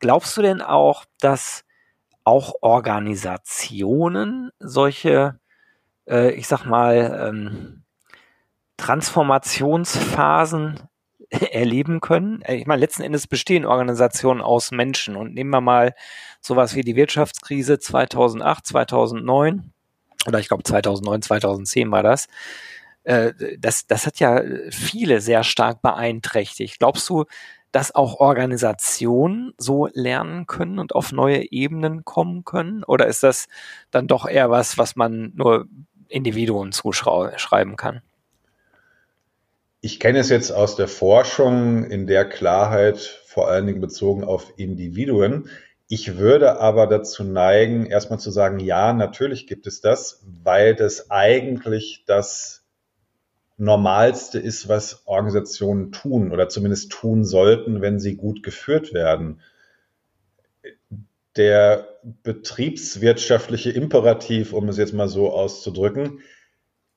Glaubst 0.00 0.36
du 0.36 0.42
denn 0.42 0.60
auch, 0.60 1.06
dass 1.18 1.64
auch 2.24 2.52
Organisationen 2.60 4.50
solche, 4.58 5.40
äh, 6.06 6.32
ich 6.32 6.46
sag 6.46 6.66
mal, 6.66 7.28
ähm, 7.28 7.84
Transformationsphasen 8.76 10.89
erleben 11.52 12.00
können. 12.00 12.42
Äh, 12.42 12.56
ich 12.56 12.66
meine, 12.66 12.80
letzten 12.80 13.02
Endes 13.02 13.26
bestehen 13.26 13.64
Organisationen 13.64 14.40
aus 14.40 14.70
Menschen 14.70 15.16
und 15.16 15.34
nehmen 15.34 15.50
wir 15.50 15.60
mal 15.60 15.94
sowas 16.40 16.74
wie 16.74 16.82
die 16.82 16.96
Wirtschaftskrise 16.96 17.78
2008, 17.78 18.66
2009 18.66 19.72
oder 20.26 20.38
ich 20.38 20.48
glaube 20.48 20.64
2009, 20.64 21.22
2010 21.22 21.90
war 21.90 22.02
das. 22.02 22.28
Äh, 23.04 23.32
das, 23.58 23.86
das 23.86 24.06
hat 24.06 24.20
ja 24.20 24.42
viele 24.70 25.20
sehr 25.20 25.44
stark 25.44 25.82
beeinträchtigt. 25.82 26.78
Glaubst 26.78 27.08
du, 27.08 27.24
dass 27.72 27.94
auch 27.94 28.18
Organisationen 28.18 29.54
so 29.56 29.88
lernen 29.92 30.46
können 30.46 30.78
und 30.78 30.94
auf 30.94 31.12
neue 31.12 31.50
Ebenen 31.52 32.04
kommen 32.04 32.44
können? 32.44 32.84
Oder 32.84 33.06
ist 33.06 33.22
das 33.22 33.46
dann 33.90 34.08
doch 34.08 34.26
eher 34.28 34.50
was, 34.50 34.76
was 34.76 34.96
man 34.96 35.32
nur 35.34 35.66
Individuen 36.08 36.72
zuschreiben 36.72 37.76
kann? 37.76 38.02
Ich 39.82 39.98
kenne 39.98 40.18
es 40.18 40.28
jetzt 40.28 40.50
aus 40.50 40.76
der 40.76 40.88
Forschung 40.88 41.84
in 41.84 42.06
der 42.06 42.28
Klarheit, 42.28 42.98
vor 42.98 43.48
allen 43.48 43.66
Dingen 43.66 43.80
bezogen 43.80 44.24
auf 44.24 44.52
Individuen. 44.58 45.48
Ich 45.88 46.18
würde 46.18 46.60
aber 46.60 46.86
dazu 46.86 47.24
neigen, 47.24 47.86
erstmal 47.86 48.20
zu 48.20 48.30
sagen, 48.30 48.60
ja, 48.60 48.92
natürlich 48.92 49.46
gibt 49.46 49.66
es 49.66 49.80
das, 49.80 50.22
weil 50.26 50.74
das 50.74 51.10
eigentlich 51.10 52.04
das 52.06 52.66
Normalste 53.56 54.38
ist, 54.38 54.68
was 54.68 55.02
Organisationen 55.06 55.92
tun 55.92 56.30
oder 56.30 56.50
zumindest 56.50 56.92
tun 56.92 57.24
sollten, 57.24 57.80
wenn 57.80 57.98
sie 57.98 58.16
gut 58.16 58.42
geführt 58.42 58.92
werden. 58.92 59.40
Der 61.36 61.88
betriebswirtschaftliche 62.22 63.70
Imperativ, 63.70 64.52
um 64.52 64.68
es 64.68 64.76
jetzt 64.76 64.92
mal 64.92 65.08
so 65.08 65.30
auszudrücken, 65.30 66.20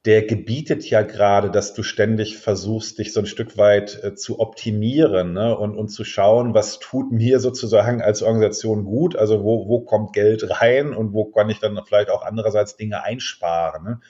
der 0.06 0.24
gebietet 0.24 0.89
ja 0.89 1.02
gerade, 1.02 1.50
dass 1.50 1.74
du 1.74 1.82
ständig 1.82 2.38
versuchst, 2.38 3.00
dich 3.00 3.13
so 3.13 3.22
ein 3.22 3.26
Stück 3.26 3.58
weit 3.58 4.04
äh, 4.04 4.16
zu 4.16 4.39
optimieren 4.39 5.34
ne? 5.34 5.58
und, 5.58 5.78
und 5.78 5.88
zu 5.88 6.04
schauen, 6.04 6.54
was 6.54 6.80
tut 6.80 7.12
mir 7.12 7.39
sozusagen 7.39 8.02
als 8.02 8.22
Organisation 8.22 8.84
gut, 8.84 9.16
also 9.16 9.44
wo, 9.44 9.70
wo 9.70 9.80
kommt 9.80 10.12
Geld 10.12 10.62
rein 10.62 10.94
und 10.94 11.13
wo 11.13 11.26
kann 11.26 11.50
ich 11.50 11.60
dann 11.60 11.80
vielleicht 11.86 12.10
auch 12.10 12.22
andererseits 12.22 12.76
Dinge 12.76 13.02
einsparen. 13.04 13.84
Ne? 13.84 14.02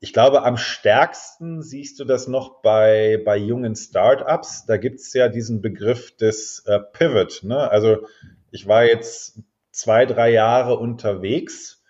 Ich 0.00 0.14
glaube, 0.14 0.42
am 0.42 0.56
stärksten 0.56 1.62
siehst 1.62 2.00
du 2.00 2.04
das 2.04 2.26
noch 2.26 2.62
bei, 2.62 3.20
bei 3.24 3.36
jungen 3.36 3.76
Startups. 3.76 4.64
Da 4.64 4.78
gibt 4.78 5.00
es 5.00 5.12
ja 5.12 5.28
diesen 5.28 5.60
Begriff 5.60 6.16
des 6.16 6.62
äh, 6.66 6.78
Pivot. 6.78 7.42
Ne? 7.42 7.70
Also 7.70 8.06
ich 8.50 8.66
war 8.66 8.84
jetzt 8.84 9.38
zwei, 9.70 10.06
drei 10.06 10.30
Jahre 10.30 10.78
unterwegs 10.78 11.82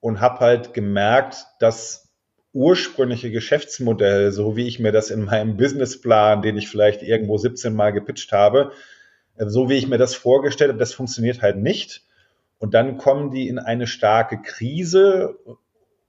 und 0.00 0.20
habe 0.20 0.40
halt 0.40 0.74
gemerkt, 0.74 1.46
dass 1.60 2.05
ursprüngliche 2.56 3.30
Geschäftsmodell, 3.30 4.32
so 4.32 4.56
wie 4.56 4.66
ich 4.66 4.78
mir 4.78 4.90
das 4.90 5.10
in 5.10 5.24
meinem 5.24 5.58
Businessplan, 5.58 6.40
den 6.40 6.56
ich 6.56 6.70
vielleicht 6.70 7.02
irgendwo 7.02 7.36
17 7.36 7.74
Mal 7.74 7.92
gepitcht 7.92 8.32
habe, 8.32 8.72
äh, 9.36 9.46
so 9.46 9.68
wie 9.68 9.74
ich 9.74 9.86
mir 9.86 9.98
das 9.98 10.14
vorgestellt 10.14 10.70
habe, 10.70 10.78
das 10.78 10.94
funktioniert 10.94 11.42
halt 11.42 11.58
nicht. 11.58 12.02
Und 12.58 12.72
dann 12.72 12.96
kommen 12.96 13.30
die 13.30 13.48
in 13.48 13.58
eine 13.58 13.86
starke 13.86 14.40
Krise. 14.40 15.36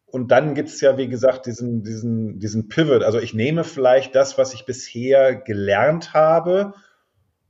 Und 0.06 0.32
dann 0.32 0.56
gibt 0.56 0.70
es 0.70 0.80
ja, 0.80 0.98
wie 0.98 1.10
gesagt, 1.10 1.48
diesen, 1.48 1.84
diesen, 1.84 2.40
diesen 2.40 2.70
Pivot. 2.70 3.04
Also 3.04 3.20
ich 3.20 3.34
nehme 3.34 3.66
vielleicht 3.66 4.16
das, 4.16 4.38
was 4.38 4.54
ich 4.54 4.66
bisher 4.66 5.36
gelernt 5.36 6.14
habe, 6.14 6.74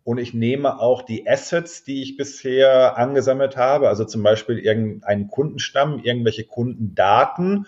und 0.03 0.19
ich 0.19 0.33
nehme 0.33 0.79
auch 0.79 1.01
die 1.01 1.27
Assets, 1.27 1.83
die 1.83 2.01
ich 2.01 2.15
bisher 2.15 2.97
angesammelt 2.97 3.57
habe, 3.57 3.89
also 3.89 4.05
zum 4.05 4.23
Beispiel 4.23 4.57
irgendeinen 4.57 5.27
Kundenstamm, 5.27 5.99
irgendwelche 5.99 6.45
Kundendaten 6.45 7.67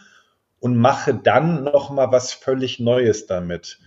und 0.59 0.75
mache 0.75 1.13
dann 1.13 1.63
noch 1.63 1.89
mal 1.89 2.11
was 2.11 2.33
völlig 2.33 2.79
Neues 2.79 3.25
damit. 3.25 3.79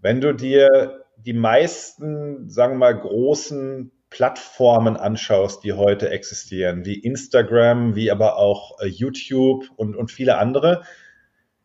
Wenn 0.00 0.20
du 0.20 0.34
dir 0.34 1.04
die 1.16 1.32
meisten, 1.32 2.48
sagen 2.48 2.74
wir 2.74 2.78
mal, 2.78 2.98
großen 2.98 3.92
Plattformen 4.10 4.96
anschaust, 4.96 5.64
die 5.64 5.72
heute 5.72 6.10
existieren, 6.10 6.84
wie 6.84 6.98
Instagram, 6.98 7.96
wie 7.96 8.10
aber 8.10 8.36
auch 8.36 8.80
äh, 8.80 8.86
YouTube 8.86 9.64
und, 9.76 9.96
und 9.96 10.10
viele 10.10 10.38
andere, 10.38 10.82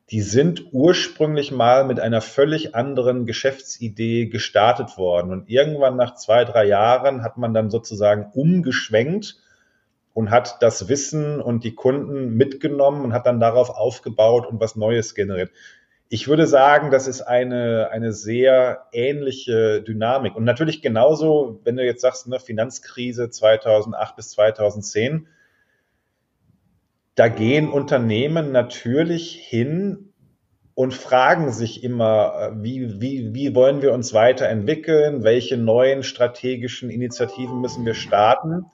die 0.09 0.21
sind 0.21 0.73
ursprünglich 0.73 1.51
mal 1.51 1.85
mit 1.85 1.99
einer 1.99 2.19
völlig 2.19 2.75
anderen 2.75 3.25
Geschäftsidee 3.25 4.25
gestartet 4.25 4.97
worden. 4.97 5.31
Und 5.31 5.49
irgendwann 5.49 5.95
nach 5.95 6.15
zwei, 6.15 6.43
drei 6.43 6.65
Jahren 6.65 7.23
hat 7.23 7.37
man 7.37 7.53
dann 7.53 7.69
sozusagen 7.69 8.29
umgeschwenkt 8.33 9.37
und 10.13 10.31
hat 10.31 10.61
das 10.61 10.89
Wissen 10.89 11.41
und 11.41 11.63
die 11.63 11.75
Kunden 11.75 12.35
mitgenommen 12.35 13.03
und 13.03 13.13
hat 13.13 13.25
dann 13.25 13.39
darauf 13.39 13.69
aufgebaut 13.69 14.45
und 14.45 14.59
was 14.59 14.75
Neues 14.75 15.15
generiert. 15.15 15.51
Ich 16.09 16.27
würde 16.27 16.45
sagen, 16.45 16.91
das 16.91 17.07
ist 17.07 17.21
eine, 17.21 17.89
eine 17.91 18.11
sehr 18.11 18.87
ähnliche 18.91 19.81
Dynamik. 19.81 20.35
Und 20.35 20.43
natürlich 20.43 20.81
genauso, 20.81 21.61
wenn 21.63 21.77
du 21.77 21.85
jetzt 21.85 22.01
sagst, 22.01 22.27
ne, 22.27 22.37
Finanzkrise 22.37 23.29
2008 23.29 24.17
bis 24.17 24.31
2010, 24.31 25.27
da 27.15 27.29
gehen 27.29 27.69
Unternehmen 27.69 28.51
natürlich 28.51 29.35
hin 29.35 30.11
und 30.73 30.93
fragen 30.93 31.53
sich 31.53 31.83
immer, 31.83 32.51
wie, 32.55 32.99
wie, 32.99 33.33
wie 33.33 33.55
wollen 33.55 33.81
wir 33.81 33.93
uns 33.93 34.13
weiterentwickeln? 34.13 35.23
Welche 35.23 35.55
neuen 35.55 36.03
strategischen 36.03 36.89
Initiativen 36.89 37.61
müssen 37.61 37.85
wir 37.85 37.93
starten? 37.93 38.65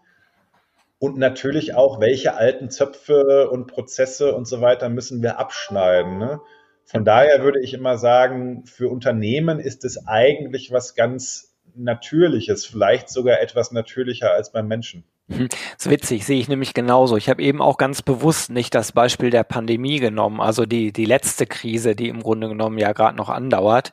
Und 0.99 1.17
natürlich 1.17 1.75
auch, 1.75 1.99
welche 1.99 2.36
alten 2.36 2.69
Zöpfe 2.69 3.49
und 3.49 3.67
Prozesse 3.67 4.33
und 4.33 4.47
so 4.47 4.62
weiter 4.62 4.89
müssen 4.89 5.21
wir 5.21 5.39
abschneiden. 5.39 6.17
Ne? 6.17 6.41
Von 6.86 7.05
daher 7.05 7.43
würde 7.43 7.60
ich 7.62 7.73
immer 7.73 7.97
sagen, 7.97 8.65
für 8.65 8.89
Unternehmen 8.89 9.60
ist 9.60 9.86
es 9.86 10.07
eigentlich 10.07 10.71
was 10.71 10.95
ganz 10.95 11.53
Natürliches, 11.75 12.65
vielleicht 12.65 13.10
sogar 13.10 13.39
etwas 13.39 13.71
natürlicher 13.71 14.31
als 14.31 14.51
beim 14.51 14.67
Menschen. 14.67 15.03
Das 15.29 15.39
ist 15.79 15.89
witzig, 15.89 16.25
sehe 16.25 16.39
ich 16.39 16.47
nämlich 16.47 16.73
genauso. 16.73 17.17
Ich 17.17 17.29
habe 17.29 17.41
eben 17.43 17.61
auch 17.61 17.77
ganz 17.77 18.01
bewusst 18.01 18.49
nicht 18.49 18.73
das 18.73 18.93
Beispiel 18.93 19.29
der 19.29 19.43
Pandemie 19.43 19.99
genommen, 19.99 20.39
also 20.39 20.65
die, 20.65 20.93
die 20.93 21.03
letzte 21.03 21.45
Krise, 21.45 21.97
die 21.97 22.07
im 22.07 22.23
Grunde 22.23 22.47
genommen 22.47 22.77
ja 22.77 22.93
gerade 22.93 23.17
noch 23.17 23.27
andauert, 23.27 23.91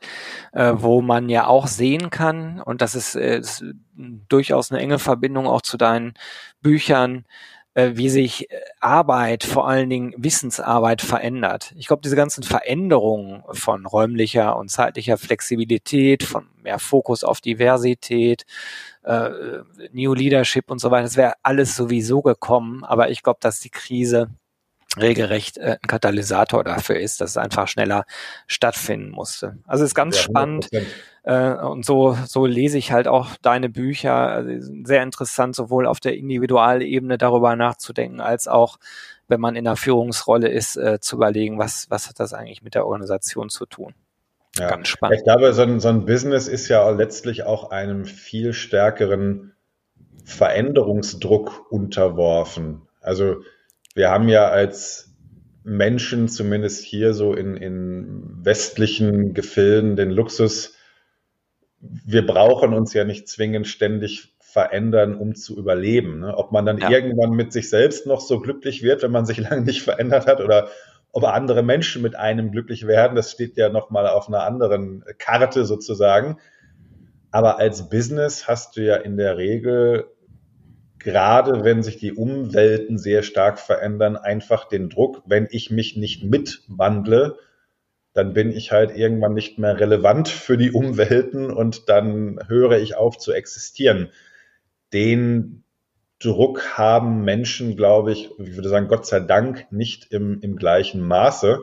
äh, 0.53 0.71
wo 0.75 1.01
man 1.01 1.27
ja 1.27 1.47
auch 1.47 1.67
sehen 1.67 2.09
kann, 2.09 2.61
und 2.61 2.81
das 2.81 2.95
ist, 2.95 3.15
äh, 3.15 3.39
ist 3.39 3.65
durchaus 4.29 4.71
eine 4.71 4.79
enge 4.79 4.97
Verbindung 4.97 5.45
auch 5.47 5.61
zu 5.61 5.75
deinen 5.75 6.13
Büchern, 6.61 7.25
wie 7.75 8.09
sich 8.09 8.49
äh, 8.49 8.61
Arbeit, 8.79 9.43
vor 9.43 9.67
allen 9.67 9.89
Dingen 9.89 10.13
Wissensarbeit 10.17 11.01
verändert. 11.01 11.73
Ich 11.77 11.87
glaube, 11.87 12.01
diese 12.01 12.15
ganzen 12.15 12.43
Veränderungen 12.43 13.43
von 13.51 13.85
räumlicher 13.85 14.55
und 14.57 14.69
zeitlicher 14.69 15.17
Flexibilität, 15.17 16.23
von 16.23 16.47
mehr 16.63 16.79
Fokus 16.79 17.23
auf 17.23 17.41
Diversität, 17.41 18.45
äh, 19.03 19.29
New 19.91 20.13
Leadership 20.13 20.71
und 20.71 20.79
so 20.79 20.89
weiter, 20.89 21.03
das 21.03 21.17
wäre 21.17 21.33
alles 21.43 21.75
sowieso 21.75 22.21
gekommen. 22.21 22.85
Aber 22.85 23.09
ich 23.09 23.23
glaube, 23.23 23.39
dass 23.41 23.59
die 23.59 23.69
Krise 23.69 24.29
regelrecht 24.97 25.57
äh, 25.57 25.77
ein 25.81 25.87
Katalysator 25.87 26.63
dafür 26.63 26.97
ist, 26.97 27.19
dass 27.21 27.31
es 27.31 27.37
einfach 27.37 27.67
schneller 27.67 28.05
stattfinden 28.47 29.11
musste. 29.11 29.57
Also 29.65 29.83
ist 29.83 29.95
ganz 29.95 30.15
ja, 30.15 30.21
spannend 30.21 30.69
äh, 31.25 31.53
und 31.53 31.85
so 31.85 32.17
so 32.25 32.45
lese 32.45 32.77
ich 32.77 32.91
halt 32.91 33.07
auch 33.07 33.29
deine 33.41 33.69
Bücher. 33.69 34.13
Also 34.13 34.71
sehr 34.83 35.03
interessant, 35.03 35.55
sowohl 35.55 35.87
auf 35.87 35.99
der 35.99 36.15
Individualebene 36.15 37.17
darüber 37.17 37.55
nachzudenken, 37.55 38.21
als 38.21 38.47
auch 38.47 38.77
wenn 39.27 39.41
man 39.41 39.55
in 39.55 39.65
der 39.65 39.75
Führungsrolle 39.75 40.47
ist, 40.47 40.77
äh, 40.77 40.99
zu 40.99 41.15
überlegen, 41.15 41.57
was 41.57 41.89
was 41.89 42.07
hat 42.07 42.19
das 42.19 42.33
eigentlich 42.33 42.61
mit 42.61 42.75
der 42.75 42.85
Organisation 42.85 43.49
zu 43.49 43.65
tun. 43.65 43.93
Ja. 44.57 44.69
Ganz 44.69 44.87
spannend. 44.87 45.17
Ich 45.17 45.23
glaube, 45.23 45.51
so 45.53 45.63
ein, 45.63 45.79
so 45.79 45.89
ein 45.89 46.05
Business 46.05 46.47
ist 46.47 46.69
ja 46.69 46.89
letztlich 46.89 47.43
auch 47.43 47.71
einem 47.71 48.05
viel 48.05 48.53
stärkeren 48.53 49.53
Veränderungsdruck 50.23 51.69
unterworfen. 51.69 52.83
Also 53.01 53.37
wir 53.95 54.09
haben 54.09 54.29
ja 54.29 54.47
als 54.47 55.13
Menschen, 55.63 56.27
zumindest 56.29 56.83
hier 56.83 57.13
so 57.13 57.33
in, 57.33 57.57
in 57.57 58.45
westlichen 58.45 59.33
Gefilden, 59.33 59.95
den 59.95 60.11
Luxus, 60.11 60.74
wir 62.05 62.25
brauchen 62.25 62.73
uns 62.73 62.93
ja 62.93 63.03
nicht 63.03 63.27
zwingend 63.27 63.67
ständig 63.67 64.35
verändern, 64.39 65.15
um 65.15 65.35
zu 65.35 65.57
überleben. 65.57 66.19
Ne? 66.19 66.35
Ob 66.37 66.51
man 66.51 66.65
dann 66.65 66.77
ja. 66.77 66.89
irgendwann 66.89 67.31
mit 67.31 67.51
sich 67.51 67.69
selbst 67.69 68.07
noch 68.07 68.21
so 68.21 68.39
glücklich 68.39 68.83
wird, 68.83 69.03
wenn 69.03 69.11
man 69.11 69.25
sich 69.25 69.37
lange 69.49 69.61
nicht 69.61 69.81
verändert 69.81 70.27
hat, 70.27 70.41
oder 70.41 70.69
ob 71.11 71.23
andere 71.23 71.63
Menschen 71.63 72.01
mit 72.01 72.15
einem 72.15 72.51
glücklich 72.51 72.87
werden, 72.87 73.15
das 73.15 73.31
steht 73.31 73.57
ja 73.57 73.69
nochmal 73.69 74.07
auf 74.07 74.27
einer 74.27 74.43
anderen 74.43 75.03
Karte 75.17 75.65
sozusagen. 75.65 76.37
Aber 77.31 77.59
als 77.59 77.89
Business 77.89 78.47
hast 78.47 78.77
du 78.77 78.81
ja 78.81 78.95
in 78.95 79.17
der 79.17 79.37
Regel 79.37 80.05
gerade 81.05 81.63
wenn 81.63 81.83
sich 81.83 81.97
die 81.97 82.13
Umwelten 82.13 82.97
sehr 82.97 83.21
stark 83.21 83.59
verändern, 83.59 84.17
einfach 84.17 84.67
den 84.67 84.89
Druck, 84.89 85.21
wenn 85.27 85.47
ich 85.51 85.69
mich 85.69 85.95
nicht 85.95 86.23
mitwandle, 86.23 87.37
dann 88.15 88.33
bin 88.33 88.51
ich 88.51 88.71
halt 88.71 88.95
irgendwann 88.95 89.33
nicht 89.33 89.59
mehr 89.59 89.77
relevant 89.77 90.29
für 90.29 90.57
die 90.57 90.71
Umwelten 90.71 91.51
und 91.51 91.89
dann 91.89 92.39
höre 92.47 92.79
ich 92.79 92.95
auf 92.95 93.17
zu 93.17 93.33
existieren. 93.33 94.09
Den 94.93 95.65
Druck 96.19 96.77
haben 96.77 97.25
Menschen, 97.25 97.75
glaube 97.75 98.13
ich, 98.13 98.31
ich 98.39 98.55
würde 98.55 98.69
sagen, 98.69 98.87
Gott 98.87 99.05
sei 99.05 99.19
Dank 99.19 99.69
nicht 99.69 100.13
im, 100.13 100.39
im 100.39 100.55
gleichen 100.55 101.01
Maße. 101.01 101.59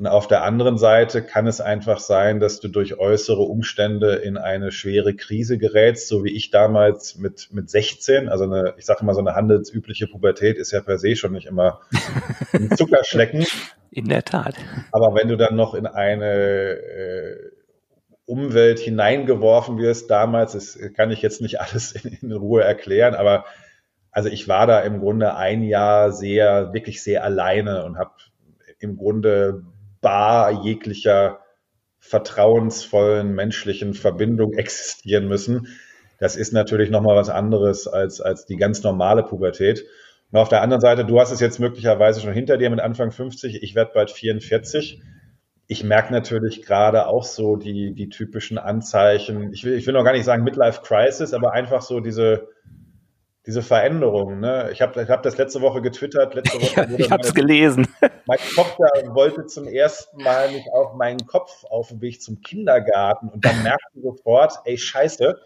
Und 0.00 0.06
auf 0.06 0.26
der 0.26 0.44
anderen 0.44 0.78
Seite 0.78 1.22
kann 1.22 1.46
es 1.46 1.60
einfach 1.60 1.98
sein, 1.98 2.40
dass 2.40 2.58
du 2.58 2.68
durch 2.68 2.98
äußere 2.98 3.42
Umstände 3.42 4.14
in 4.14 4.38
eine 4.38 4.72
schwere 4.72 5.14
Krise 5.14 5.58
gerätst, 5.58 6.08
so 6.08 6.24
wie 6.24 6.34
ich 6.34 6.50
damals 6.50 7.18
mit, 7.18 7.50
mit 7.52 7.68
16. 7.68 8.30
Also 8.30 8.44
eine, 8.44 8.72
ich 8.78 8.86
sage 8.86 9.04
mal, 9.04 9.12
so 9.12 9.20
eine 9.20 9.34
handelsübliche 9.34 10.06
Pubertät 10.06 10.56
ist 10.56 10.70
ja 10.70 10.80
per 10.80 10.96
se 10.96 11.16
schon 11.16 11.32
nicht 11.32 11.46
immer 11.46 11.82
ein 12.54 12.70
Zuckerschlecken. 12.78 13.44
In 13.90 14.08
der 14.08 14.24
Tat. 14.24 14.54
Aber 14.90 15.14
wenn 15.14 15.28
du 15.28 15.36
dann 15.36 15.54
noch 15.54 15.74
in 15.74 15.86
eine 15.86 16.32
äh, 16.32 17.50
Umwelt 18.24 18.78
hineingeworfen 18.78 19.76
wirst, 19.76 20.10
damals, 20.10 20.52
das 20.52 20.78
kann 20.96 21.10
ich 21.10 21.20
jetzt 21.20 21.42
nicht 21.42 21.60
alles 21.60 21.92
in, 21.92 22.16
in 22.22 22.32
Ruhe 22.32 22.62
erklären, 22.62 23.14
aber 23.14 23.44
also 24.12 24.30
ich 24.30 24.48
war 24.48 24.66
da 24.66 24.80
im 24.80 25.00
Grunde 25.00 25.36
ein 25.36 25.62
Jahr 25.62 26.10
sehr, 26.10 26.72
wirklich 26.72 27.02
sehr 27.02 27.22
alleine 27.22 27.84
und 27.84 27.98
habe 27.98 28.12
im 28.78 28.96
Grunde 28.96 29.62
bar 30.00 30.64
jeglicher 30.64 31.40
vertrauensvollen 31.98 33.34
menschlichen 33.34 33.94
Verbindung 33.94 34.54
existieren 34.54 35.28
müssen. 35.28 35.68
Das 36.18 36.36
ist 36.36 36.52
natürlich 36.52 36.90
nochmal 36.90 37.16
was 37.16 37.28
anderes 37.28 37.86
als, 37.86 38.20
als 38.20 38.46
die 38.46 38.56
ganz 38.56 38.82
normale 38.82 39.22
Pubertät. 39.22 39.86
Und 40.30 40.38
auf 40.38 40.48
der 40.48 40.62
anderen 40.62 40.80
Seite, 40.80 41.04
du 41.04 41.18
hast 41.18 41.30
es 41.30 41.40
jetzt 41.40 41.58
möglicherweise 41.58 42.20
schon 42.20 42.32
hinter 42.32 42.56
dir 42.56 42.70
mit 42.70 42.80
Anfang 42.80 43.10
50, 43.10 43.62
ich 43.62 43.74
werde 43.74 43.92
bald 43.94 44.10
44. 44.10 45.02
Ich 45.66 45.84
merke 45.84 46.12
natürlich 46.12 46.62
gerade 46.62 47.06
auch 47.06 47.24
so 47.24 47.56
die, 47.56 47.94
die 47.94 48.08
typischen 48.08 48.58
Anzeichen. 48.58 49.52
Ich 49.52 49.64
will, 49.64 49.74
ich 49.74 49.86
will 49.86 49.94
noch 49.94 50.04
gar 50.04 50.12
nicht 50.12 50.24
sagen 50.24 50.44
Midlife 50.44 50.82
Crisis, 50.82 51.32
aber 51.32 51.52
einfach 51.52 51.82
so 51.82 52.00
diese, 52.00 52.48
diese 53.46 53.62
Veränderung. 53.62 54.40
Ne? 54.40 54.70
Ich 54.72 54.82
habe 54.82 55.02
ich 55.02 55.08
hab 55.08 55.22
das 55.22 55.38
letzte 55.38 55.60
Woche 55.60 55.80
getwittert. 55.80 56.34
Letzte 56.34 56.60
Woche 56.60 56.88
ja, 56.90 56.98
ich 56.98 57.10
habe 57.10 57.22
es 57.22 57.34
gelesen. 57.34 57.86
Meine 58.26 58.42
Tochter 58.54 58.86
wollte 59.14 59.46
zum 59.46 59.66
ersten 59.66 60.22
Mal 60.22 60.52
nicht 60.52 60.68
auf 60.72 60.94
meinen 60.94 61.26
Kopf 61.26 61.64
auf 61.64 61.88
dem 61.88 62.00
Weg 62.00 62.20
zum 62.22 62.42
Kindergarten 62.42 63.28
und 63.28 63.44
dann 63.44 63.62
merkte 63.62 64.00
sofort, 64.00 64.54
ey 64.64 64.76
Scheiße, 64.76 65.36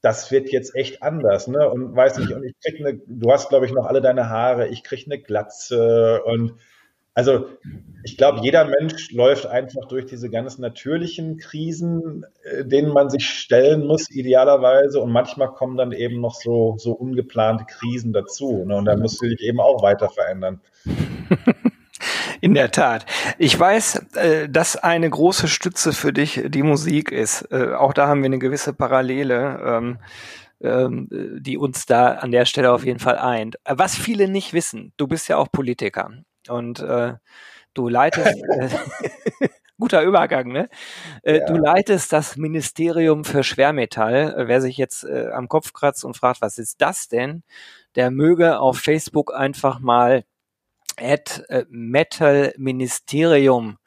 das 0.00 0.30
wird 0.30 0.50
jetzt 0.50 0.76
echt 0.76 1.02
anders, 1.02 1.48
ne? 1.48 1.68
Und 1.68 1.96
weiß 1.96 2.18
nicht, 2.18 2.30
und 2.32 2.44
ich 2.44 2.54
krieg 2.64 2.78
eine, 2.78 3.00
du 3.06 3.32
hast, 3.32 3.48
glaube 3.48 3.66
ich, 3.66 3.72
noch 3.72 3.86
alle 3.86 4.00
deine 4.00 4.28
Haare, 4.28 4.68
ich 4.68 4.84
krieg 4.84 5.04
eine 5.06 5.20
Glatze 5.20 6.22
und 6.24 6.54
also 7.16 7.46
ich 8.04 8.18
glaube, 8.18 8.40
jeder 8.42 8.66
Mensch 8.66 9.10
läuft 9.10 9.46
einfach 9.46 9.86
durch 9.88 10.04
diese 10.04 10.28
ganz 10.28 10.58
natürlichen 10.58 11.38
Krisen, 11.38 12.26
äh, 12.42 12.62
denen 12.62 12.92
man 12.92 13.08
sich 13.08 13.26
stellen 13.26 13.86
muss, 13.86 14.10
idealerweise. 14.10 15.00
Und 15.00 15.10
manchmal 15.12 15.48
kommen 15.48 15.78
dann 15.78 15.92
eben 15.92 16.20
noch 16.20 16.34
so, 16.34 16.76
so 16.78 16.92
ungeplante 16.92 17.64
Krisen 17.64 18.12
dazu. 18.12 18.64
Ne? 18.66 18.76
Und 18.76 18.84
dann 18.84 19.00
musst 19.00 19.20
du 19.22 19.28
dich 19.28 19.40
eben 19.40 19.60
auch 19.60 19.82
weiter 19.82 20.10
verändern. 20.10 20.60
In 22.42 22.52
der 22.52 22.70
Tat. 22.70 23.06
Ich 23.38 23.58
weiß, 23.58 24.16
äh, 24.16 24.48
dass 24.50 24.76
eine 24.76 25.08
große 25.08 25.48
Stütze 25.48 25.94
für 25.94 26.12
dich 26.12 26.42
die 26.48 26.62
Musik 26.62 27.10
ist. 27.10 27.50
Äh, 27.50 27.72
auch 27.72 27.94
da 27.94 28.08
haben 28.08 28.20
wir 28.20 28.26
eine 28.26 28.38
gewisse 28.38 28.74
Parallele, 28.74 29.58
ähm, 29.64 29.98
ähm, 30.60 31.08
die 31.40 31.56
uns 31.56 31.86
da 31.86 32.08
an 32.08 32.30
der 32.30 32.44
Stelle 32.44 32.72
auf 32.72 32.84
jeden 32.84 33.00
Fall 33.00 33.16
eint. 33.16 33.56
Was 33.66 33.96
viele 33.96 34.28
nicht 34.28 34.52
wissen, 34.52 34.92
du 34.98 35.06
bist 35.06 35.28
ja 35.28 35.38
auch 35.38 35.50
Politiker. 35.50 36.10
Und 36.50 36.80
äh, 36.80 37.14
du 37.74 37.88
leitest, 37.88 38.36
äh, 38.48 38.68
guter 39.78 40.02
Übergang, 40.02 40.48
ne? 40.48 40.68
Äh, 41.22 41.38
ja. 41.38 41.46
Du 41.46 41.54
leitest 41.56 42.12
das 42.12 42.36
Ministerium 42.36 43.24
für 43.24 43.44
Schwermetall. 43.44 44.34
Äh, 44.36 44.48
wer 44.48 44.60
sich 44.60 44.76
jetzt 44.76 45.04
äh, 45.04 45.28
am 45.32 45.48
Kopf 45.48 45.72
kratzt 45.72 46.04
und 46.04 46.16
fragt, 46.16 46.40
was 46.40 46.58
ist 46.58 46.80
das 46.80 47.08
denn, 47.08 47.42
der 47.94 48.10
möge 48.10 48.58
auf 48.58 48.78
Facebook 48.78 49.34
einfach 49.34 49.80
mal 49.80 50.24
at 50.98 51.44
äh, 51.48 51.64
Metal 51.68 52.54
Ministerium 52.56 53.78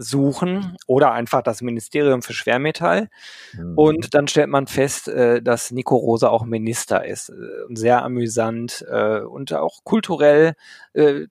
suchen 0.00 0.76
oder 0.86 1.12
einfach 1.12 1.42
das 1.42 1.60
Ministerium 1.60 2.22
für 2.22 2.32
Schwermetall. 2.32 3.08
Mhm. 3.52 3.76
Und 3.76 4.14
dann 4.14 4.28
stellt 4.28 4.48
man 4.48 4.66
fest, 4.66 5.08
äh, 5.08 5.42
dass 5.42 5.70
Nico 5.70 5.96
Rosa 5.96 6.28
auch 6.28 6.44
Minister 6.44 7.04
ist. 7.04 7.28
Äh, 7.28 7.34
sehr 7.74 8.02
amüsant 8.02 8.84
äh, 8.90 9.20
und 9.20 9.52
auch 9.52 9.84
kulturell, 9.84 10.54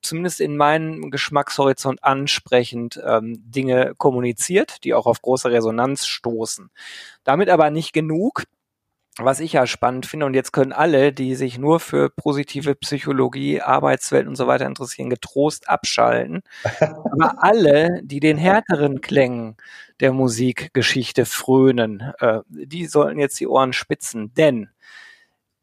zumindest 0.02 0.40
in 0.40 0.56
meinem 0.56 1.12
Geschmackshorizont 1.12 2.02
ansprechend, 2.02 3.00
ähm, 3.06 3.44
Dinge 3.44 3.94
kommuniziert, 3.98 4.86
die 4.86 4.94
auch 4.94 5.06
auf 5.06 5.22
große 5.22 5.52
Resonanz 5.52 6.06
stoßen. 6.06 6.70
Damit 7.26 7.50
aber 7.50 7.70
nicht 7.70 7.92
genug 7.92 8.46
was 9.24 9.40
ich 9.40 9.54
ja 9.54 9.68
spannend 9.68 10.06
finde, 10.06 10.26
und 10.26 10.34
jetzt 10.34 10.52
können 10.52 10.74
alle, 10.74 11.14
die 11.14 11.36
sich 11.36 11.58
nur 11.58 11.80
für 11.80 12.10
positive 12.10 12.76
Psychologie, 12.76 13.62
Arbeitswelt 13.62 14.28
und 14.28 14.36
so 14.36 14.48
weiter 14.48 14.66
interessieren, 14.66 15.10
getrost 15.10 15.70
abschalten. 15.70 16.42
Aber 16.82 17.44
alle, 17.44 18.02
die 18.04 18.20
den 18.20 18.38
härteren 18.38 19.02
Klängen 19.02 19.58
der 20.00 20.14
Musikgeschichte 20.14 21.26
frönen, 21.26 22.14
äh, 22.20 22.40
die 22.50 22.86
sollten 22.86 23.20
jetzt 23.20 23.40
die 23.40 23.48
Ohren 23.48 23.74
spitzen, 23.74 24.34
denn 24.34 24.70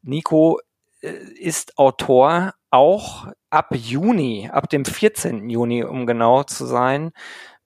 Nico 0.03 0.61
äh, 1.01 1.13
ist 1.39 1.79
Autor 1.79 2.55
auch 2.71 3.29
ab 3.51 3.75
Juni, 3.75 4.51
ab 4.53 4.69
dem 4.69 4.85
14. 4.85 5.49
Juni, 5.49 5.85
um 5.85 6.07
genau 6.07 6.43
zu 6.43 6.67
sein, 6.67 7.13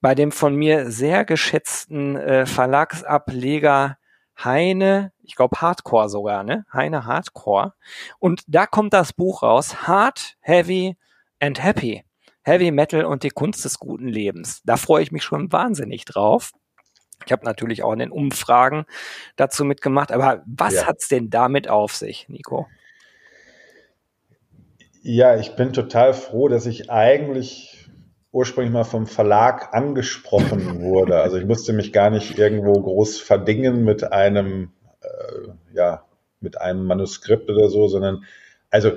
bei 0.01 0.15
dem 0.15 0.31
von 0.31 0.55
mir 0.55 0.89
sehr 0.89 1.25
geschätzten 1.25 2.15
äh, 2.15 2.45
Verlagsableger 2.45 3.97
Heine, 4.43 5.11
ich 5.31 5.37
glaube 5.37 5.61
Hardcore 5.61 6.09
sogar, 6.09 6.43
ne? 6.43 6.65
Heine 6.73 7.05
Hardcore. 7.05 7.73
Und 8.19 8.43
da 8.47 8.65
kommt 8.65 8.91
das 8.91 9.13
Buch 9.13 9.43
raus, 9.43 9.87
Hard, 9.87 10.35
Heavy 10.41 10.97
and 11.39 11.63
Happy. 11.63 12.03
Heavy 12.43 12.71
Metal 12.71 13.05
und 13.05 13.23
die 13.23 13.29
Kunst 13.29 13.63
des 13.63 13.79
guten 13.79 14.09
Lebens. 14.09 14.61
Da 14.65 14.75
freue 14.75 15.03
ich 15.03 15.13
mich 15.13 15.23
schon 15.23 15.49
wahnsinnig 15.53 16.03
drauf. 16.03 16.51
Ich 17.25 17.31
habe 17.31 17.45
natürlich 17.45 17.81
auch 17.81 17.93
in 17.93 17.99
den 17.99 18.11
Umfragen 18.11 18.83
dazu 19.37 19.63
mitgemacht. 19.63 20.11
Aber 20.11 20.43
was 20.45 20.73
ja. 20.73 20.87
hat's 20.87 21.07
denn 21.07 21.29
damit 21.29 21.69
auf 21.69 21.95
sich, 21.95 22.27
Nico? 22.27 22.67
Ja, 25.01 25.37
ich 25.37 25.55
bin 25.55 25.71
total 25.71 26.13
froh, 26.13 26.49
dass 26.49 26.65
ich 26.65 26.91
eigentlich 26.91 27.89
ursprünglich 28.33 28.73
mal 28.73 28.83
vom 28.83 29.07
Verlag 29.07 29.73
angesprochen 29.73 30.81
wurde. 30.81 31.21
Also 31.21 31.37
ich 31.37 31.45
musste 31.45 31.71
mich 31.71 31.93
gar 31.93 32.09
nicht 32.09 32.37
irgendwo 32.37 32.73
groß 32.73 33.21
verdingen 33.21 33.85
mit 33.85 34.11
einem, 34.11 34.73
äh, 35.01 35.49
ja, 35.73 36.05
mit 36.39 36.59
einem 36.59 36.85
Manuskript 36.85 37.49
oder 37.49 37.69
so, 37.69 37.87
sondern 37.87 38.25
also 38.69 38.93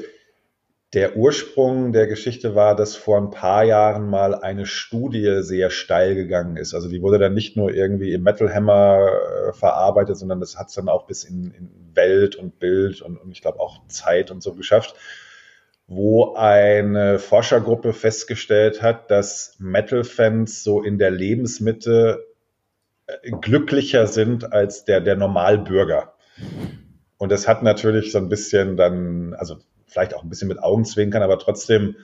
der 0.94 1.16
Ursprung 1.16 1.92
der 1.92 2.06
Geschichte 2.06 2.54
war, 2.54 2.76
dass 2.76 2.94
vor 2.94 3.18
ein 3.18 3.30
paar 3.30 3.64
Jahren 3.64 4.08
mal 4.08 4.34
eine 4.34 4.64
Studie 4.64 5.38
sehr 5.40 5.70
steil 5.70 6.14
gegangen 6.14 6.56
ist. 6.56 6.72
Also 6.72 6.88
die 6.88 7.02
wurde 7.02 7.18
dann 7.18 7.34
nicht 7.34 7.56
nur 7.56 7.74
irgendwie 7.74 8.12
im 8.12 8.22
Metal 8.22 8.52
Hammer 8.54 9.08
äh, 9.48 9.52
verarbeitet, 9.52 10.16
sondern 10.16 10.38
das 10.38 10.56
hat 10.56 10.68
es 10.68 10.74
dann 10.74 10.88
auch 10.88 11.06
bis 11.06 11.24
in, 11.24 11.50
in 11.50 11.70
Welt 11.94 12.36
und 12.36 12.60
Bild 12.60 13.02
und, 13.02 13.16
und 13.16 13.32
ich 13.32 13.42
glaube 13.42 13.58
auch 13.58 13.86
Zeit 13.88 14.30
und 14.30 14.42
so 14.42 14.54
geschafft 14.54 14.94
wo 15.86 16.34
eine 16.34 17.18
Forschergruppe 17.18 17.92
festgestellt 17.92 18.80
hat, 18.80 19.10
dass 19.10 19.56
Metal-Fans 19.58 20.64
so 20.64 20.82
in 20.82 20.98
der 20.98 21.10
Lebensmitte 21.10 22.24
glücklicher 23.40 24.06
sind 24.06 24.52
als 24.52 24.84
der, 24.84 25.00
der 25.00 25.16
Normalbürger. 25.16 26.14
Und 27.18 27.30
das 27.30 27.46
hat 27.48 27.62
natürlich 27.62 28.12
so 28.12 28.18
ein 28.18 28.28
bisschen 28.28 28.76
dann, 28.76 29.34
also 29.34 29.56
vielleicht 29.86 30.14
auch 30.14 30.22
ein 30.22 30.28
bisschen 30.28 30.48
mit 30.48 30.62
Augenzwinkern, 30.62 31.22
aber 31.22 31.38
trotzdem 31.38 31.96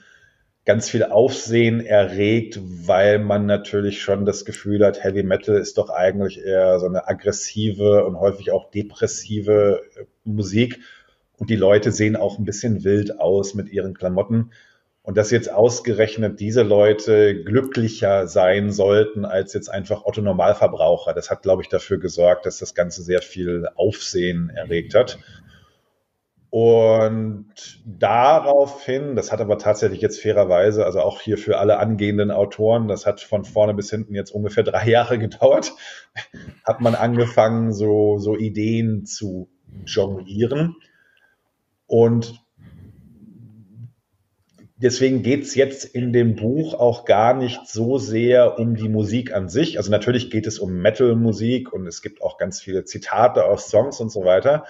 ganz 0.63 0.89
viel 0.89 1.03
Aufsehen 1.03 1.81
erregt, 1.81 2.59
weil 2.61 3.19
man 3.19 3.45
natürlich 3.47 4.01
schon 4.01 4.25
das 4.25 4.45
Gefühl 4.45 4.85
hat, 4.85 5.03
Heavy 5.03 5.23
Metal 5.23 5.57
ist 5.57 5.77
doch 5.77 5.89
eigentlich 5.89 6.39
eher 6.43 6.79
so 6.79 6.85
eine 6.85 7.07
aggressive 7.07 8.05
und 8.05 8.19
häufig 8.19 8.51
auch 8.51 8.69
depressive 8.69 9.81
äh, 9.95 10.05
Musik 10.23 10.79
und 11.37 11.49
die 11.49 11.55
Leute 11.55 11.91
sehen 11.91 12.15
auch 12.15 12.37
ein 12.37 12.45
bisschen 12.45 12.83
wild 12.83 13.19
aus 13.19 13.55
mit 13.55 13.69
ihren 13.69 13.95
Klamotten. 13.95 14.51
Und 15.03 15.17
dass 15.17 15.31
jetzt 15.31 15.51
ausgerechnet 15.51 16.39
diese 16.39 16.61
Leute 16.61 17.43
glücklicher 17.43 18.27
sein 18.27 18.71
sollten 18.71 19.25
als 19.25 19.53
jetzt 19.53 19.69
einfach 19.69 20.05
Otto 20.05 20.21
Normalverbraucher, 20.21 21.13
das 21.13 21.31
hat, 21.31 21.41
glaube 21.41 21.63
ich, 21.63 21.69
dafür 21.69 21.97
gesorgt, 21.97 22.45
dass 22.45 22.59
das 22.59 22.75
Ganze 22.75 23.01
sehr 23.01 23.21
viel 23.23 23.67
Aufsehen 23.75 24.51
erregt 24.51 24.93
hat. 24.93 25.17
Und 26.51 27.47
daraufhin, 27.85 29.15
das 29.15 29.31
hat 29.31 29.39
aber 29.39 29.57
tatsächlich 29.57 30.01
jetzt 30.01 30.21
fairerweise, 30.21 30.85
also 30.85 30.99
auch 30.99 31.21
hier 31.21 31.37
für 31.37 31.57
alle 31.57 31.79
angehenden 31.79 32.29
Autoren, 32.29 32.89
das 32.89 33.05
hat 33.05 33.21
von 33.21 33.45
vorne 33.45 33.73
bis 33.73 33.89
hinten 33.89 34.13
jetzt 34.13 34.31
ungefähr 34.31 34.63
drei 34.65 34.87
Jahre 34.87 35.17
gedauert, 35.17 35.71
hat 36.65 36.81
man 36.81 36.93
angefangen, 36.93 37.71
so, 37.71 38.19
so 38.19 38.35
Ideen 38.35 39.05
zu 39.05 39.49
jonglieren. 39.85 40.75
Und 41.87 42.40
deswegen 44.81 45.21
geht 45.21 45.43
es 45.43 45.55
jetzt 45.55 45.85
in 45.85 46.11
dem 46.11 46.35
Buch 46.35 46.73
auch 46.73 47.05
gar 47.05 47.33
nicht 47.33 47.67
so 47.67 47.97
sehr 47.97 48.59
um 48.59 48.75
die 48.75 48.89
Musik 48.89 49.33
an 49.33 49.49
sich. 49.49 49.77
Also 49.77 49.91
natürlich 49.91 50.29
geht 50.29 50.47
es 50.47 50.59
um 50.59 50.73
Metal-Musik 50.73 51.71
und 51.71 51.87
es 51.87 52.01
gibt 52.01 52.21
auch 52.21 52.37
ganz 52.37 52.61
viele 52.61 52.83
Zitate 52.83 53.45
aus 53.45 53.69
Songs 53.69 53.99
und 53.99 54.11
so 54.11 54.25
weiter. 54.25 54.65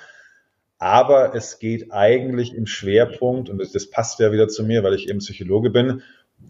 Aber 0.78 1.36
es 1.36 1.60
geht 1.60 1.91
eigentlich 1.91 2.56
im 2.56 2.65
Schwerpunkt, 2.65 3.50
und 3.50 3.60
das, 3.60 3.71
das 3.71 3.89
passt 3.89 4.19
ja 4.19 4.32
wieder 4.32 4.47
zu 4.47 4.63
mir, 4.63 4.84
weil 4.84 4.95
ich 4.95 5.10
eben 5.10 5.19
Psychologe 5.19 5.69
bin, 5.69 6.02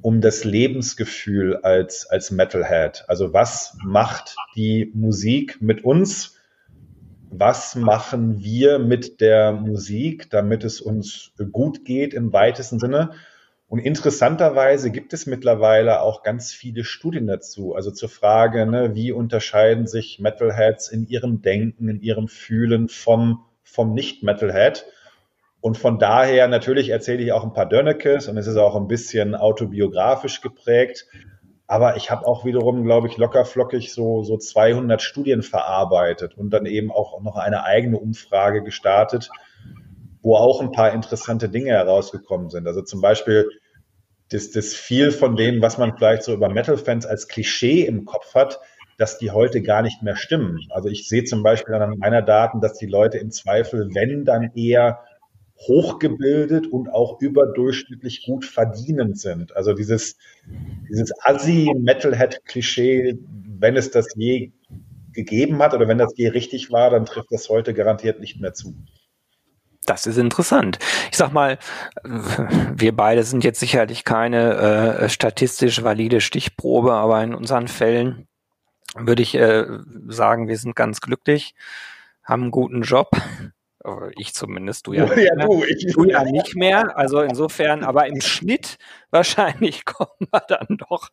um 0.01 0.21
das 0.21 0.45
Lebensgefühl 0.45 1.57
als, 1.57 2.07
als 2.09 2.31
Metalhead. 2.31 3.03
Also 3.07 3.33
was 3.33 3.77
macht 3.83 4.35
die 4.55 4.91
Musik 4.93 5.61
mit 5.61 5.83
uns? 5.83 6.37
was 7.31 7.75
machen 7.75 8.43
wir 8.43 8.77
mit 8.77 9.21
der 9.21 9.53
Musik, 9.53 10.29
damit 10.29 10.65
es 10.65 10.81
uns 10.81 11.31
gut 11.51 11.85
geht 11.85 12.13
im 12.13 12.33
weitesten 12.33 12.77
Sinne. 12.77 13.11
Und 13.71 13.79
interessanterweise 13.79 14.91
gibt 14.91 15.13
es 15.13 15.27
mittlerweile 15.27 16.01
auch 16.01 16.23
ganz 16.23 16.51
viele 16.51 16.83
Studien 16.83 17.25
dazu. 17.25 17.73
Also 17.73 17.89
zur 17.89 18.09
Frage, 18.09 18.65
ne, 18.65 18.95
wie 18.95 19.13
unterscheiden 19.13 19.87
sich 19.87 20.19
Metalheads 20.19 20.89
in 20.89 21.07
ihrem 21.07 21.41
Denken, 21.41 21.87
in 21.87 22.01
ihrem 22.01 22.27
Fühlen 22.27 22.89
vom, 22.89 23.45
vom 23.63 23.93
Nicht-Metalhead. 23.93 24.85
Und 25.61 25.77
von 25.77 25.99
daher 25.99 26.49
natürlich 26.49 26.89
erzähle 26.89 27.23
ich 27.23 27.31
auch 27.31 27.45
ein 27.45 27.53
paar 27.53 27.69
Dönnekes 27.69 28.27
und 28.27 28.35
es 28.35 28.45
ist 28.45 28.57
auch 28.57 28.75
ein 28.75 28.89
bisschen 28.89 29.35
autobiografisch 29.35 30.41
geprägt. 30.41 31.07
Aber 31.65 31.95
ich 31.95 32.11
habe 32.11 32.27
auch 32.27 32.43
wiederum, 32.43 32.83
glaube 32.83 33.07
ich, 33.07 33.15
lockerflockig 33.15 33.93
so, 33.93 34.21
so 34.23 34.35
200 34.35 35.01
Studien 35.01 35.43
verarbeitet 35.43 36.37
und 36.37 36.49
dann 36.49 36.65
eben 36.65 36.91
auch 36.91 37.21
noch 37.21 37.37
eine 37.37 37.63
eigene 37.63 37.97
Umfrage 37.97 38.63
gestartet, 38.63 39.29
wo 40.21 40.35
auch 40.35 40.61
ein 40.61 40.71
paar 40.71 40.93
interessante 40.93 41.49
Dinge 41.49 41.71
herausgekommen 41.71 42.49
sind. 42.49 42.67
Also 42.67 42.81
zum 42.81 43.01
Beispiel 43.01 43.49
das, 44.29 44.51
das 44.51 44.73
viel 44.73 45.11
von 45.11 45.35
dem, 45.35 45.61
was 45.61 45.77
man 45.77 45.97
vielleicht 45.97 46.23
so 46.23 46.33
über 46.33 46.49
Metal-Fans 46.49 47.05
als 47.05 47.27
Klischee 47.27 47.85
im 47.85 48.05
Kopf 48.05 48.33
hat, 48.33 48.59
dass 48.97 49.17
die 49.17 49.31
heute 49.31 49.61
gar 49.61 49.81
nicht 49.81 50.03
mehr 50.03 50.15
stimmen. 50.15 50.59
Also 50.69 50.87
ich 50.89 51.07
sehe 51.07 51.23
zum 51.23 51.43
Beispiel 51.43 51.73
an 51.73 51.97
meiner 51.97 52.21
Daten, 52.21 52.61
dass 52.61 52.77
die 52.77 52.85
Leute 52.85 53.17
im 53.17 53.31
Zweifel, 53.31 53.89
wenn 53.93 54.25
dann 54.25 54.51
eher 54.55 54.99
hochgebildet 55.67 56.67
und 56.67 56.89
auch 56.89 57.19
überdurchschnittlich 57.21 58.25
gut 58.25 58.45
verdienend 58.45 59.19
sind. 59.19 59.55
Also 59.55 59.73
dieses, 59.73 60.17
dieses 60.89 61.11
Assi-Metalhead-Klischee, 61.23 63.17
wenn 63.59 63.75
es 63.75 63.91
das 63.91 64.07
je 64.15 64.51
gegeben 65.13 65.61
hat 65.61 65.73
oder 65.73 65.87
wenn 65.87 65.97
das 65.97 66.13
je 66.15 66.29
richtig 66.29 66.71
war, 66.71 66.89
dann 66.89 67.05
trifft 67.05 67.31
das 67.31 67.49
heute 67.49 67.73
garantiert 67.73 68.19
nicht 68.19 68.39
mehr 68.39 68.53
zu. 68.53 68.75
Das 69.91 70.07
ist 70.07 70.17
interessant. 70.17 70.79
Ich 71.11 71.17
sag 71.17 71.33
mal, 71.33 71.59
wir 72.03 72.95
beide 72.95 73.23
sind 73.23 73.43
jetzt 73.43 73.59
sicherlich 73.59 74.05
keine 74.05 74.53
äh, 74.55 75.09
statistisch 75.09 75.83
valide 75.83 76.21
Stichprobe, 76.21 76.93
aber 76.93 77.21
in 77.21 77.35
unseren 77.35 77.67
Fällen 77.67 78.27
würde 78.95 79.21
ich 79.21 79.35
äh, 79.35 79.65
sagen, 80.07 80.47
wir 80.47 80.57
sind 80.57 80.77
ganz 80.77 81.01
glücklich, 81.01 81.55
haben 82.23 82.43
einen 82.43 82.51
guten 82.51 82.83
Job, 82.83 83.09
ich 84.15 84.33
zumindest, 84.33 84.87
du 84.87 84.93
ja, 84.93 85.05
nicht 85.05 85.17
ja, 85.17 85.35
mehr. 85.35 85.47
Du, 85.47 85.63
ich, 85.63 85.93
du 85.93 86.03
ja 86.05 86.23
nicht 86.31 86.55
mehr. 86.55 86.97
Also 86.97 87.21
insofern, 87.21 87.83
aber 87.83 88.07
im 88.07 88.21
Schnitt 88.21 88.77
wahrscheinlich 89.11 89.85
kommen 89.85 90.27
wir 90.31 90.41
dann 90.47 90.77
doch 90.77 91.09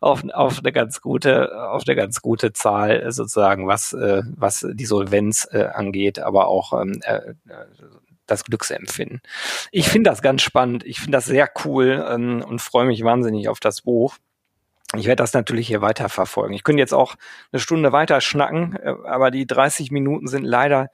auf, 0.00 0.22
auf 0.32 0.58
eine 0.58 0.72
ganz 0.72 1.00
gute, 1.00 1.70
auf 1.70 1.84
eine 1.86 1.96
ganz 1.96 2.20
gute 2.20 2.52
Zahl 2.52 3.10
sozusagen, 3.12 3.66
was, 3.66 3.92
äh, 3.92 4.22
was 4.36 4.66
die 4.70 4.86
Solvenz 4.86 5.48
äh, 5.50 5.64
angeht, 5.64 6.18
aber 6.18 6.48
auch 6.48 6.72
ähm, 6.80 7.00
äh, 7.02 7.34
das 8.26 8.44
Glücksempfinden. 8.44 9.20
Ich 9.70 9.88
finde 9.88 10.10
das 10.10 10.20
ganz 10.20 10.42
spannend. 10.42 10.84
Ich 10.84 10.98
finde 10.98 11.16
das 11.18 11.26
sehr 11.26 11.48
cool 11.64 12.04
ähm, 12.08 12.44
und 12.46 12.60
freue 12.60 12.86
mich 12.86 13.02
wahnsinnig 13.04 13.48
auf 13.48 13.60
das 13.60 13.82
Buch. 13.82 14.16
Ich 14.94 15.06
werde 15.06 15.22
das 15.22 15.32
natürlich 15.32 15.66
hier 15.66 15.80
weiter 15.80 16.08
verfolgen. 16.08 16.54
Ich 16.54 16.62
könnte 16.62 16.80
jetzt 16.80 16.94
auch 16.94 17.16
eine 17.52 17.60
Stunde 17.60 17.92
weiter 17.92 18.20
schnacken, 18.20 18.76
äh, 18.76 18.94
aber 19.04 19.30
die 19.30 19.46
30 19.46 19.90
Minuten 19.90 20.28
sind 20.28 20.44
leider 20.44 20.90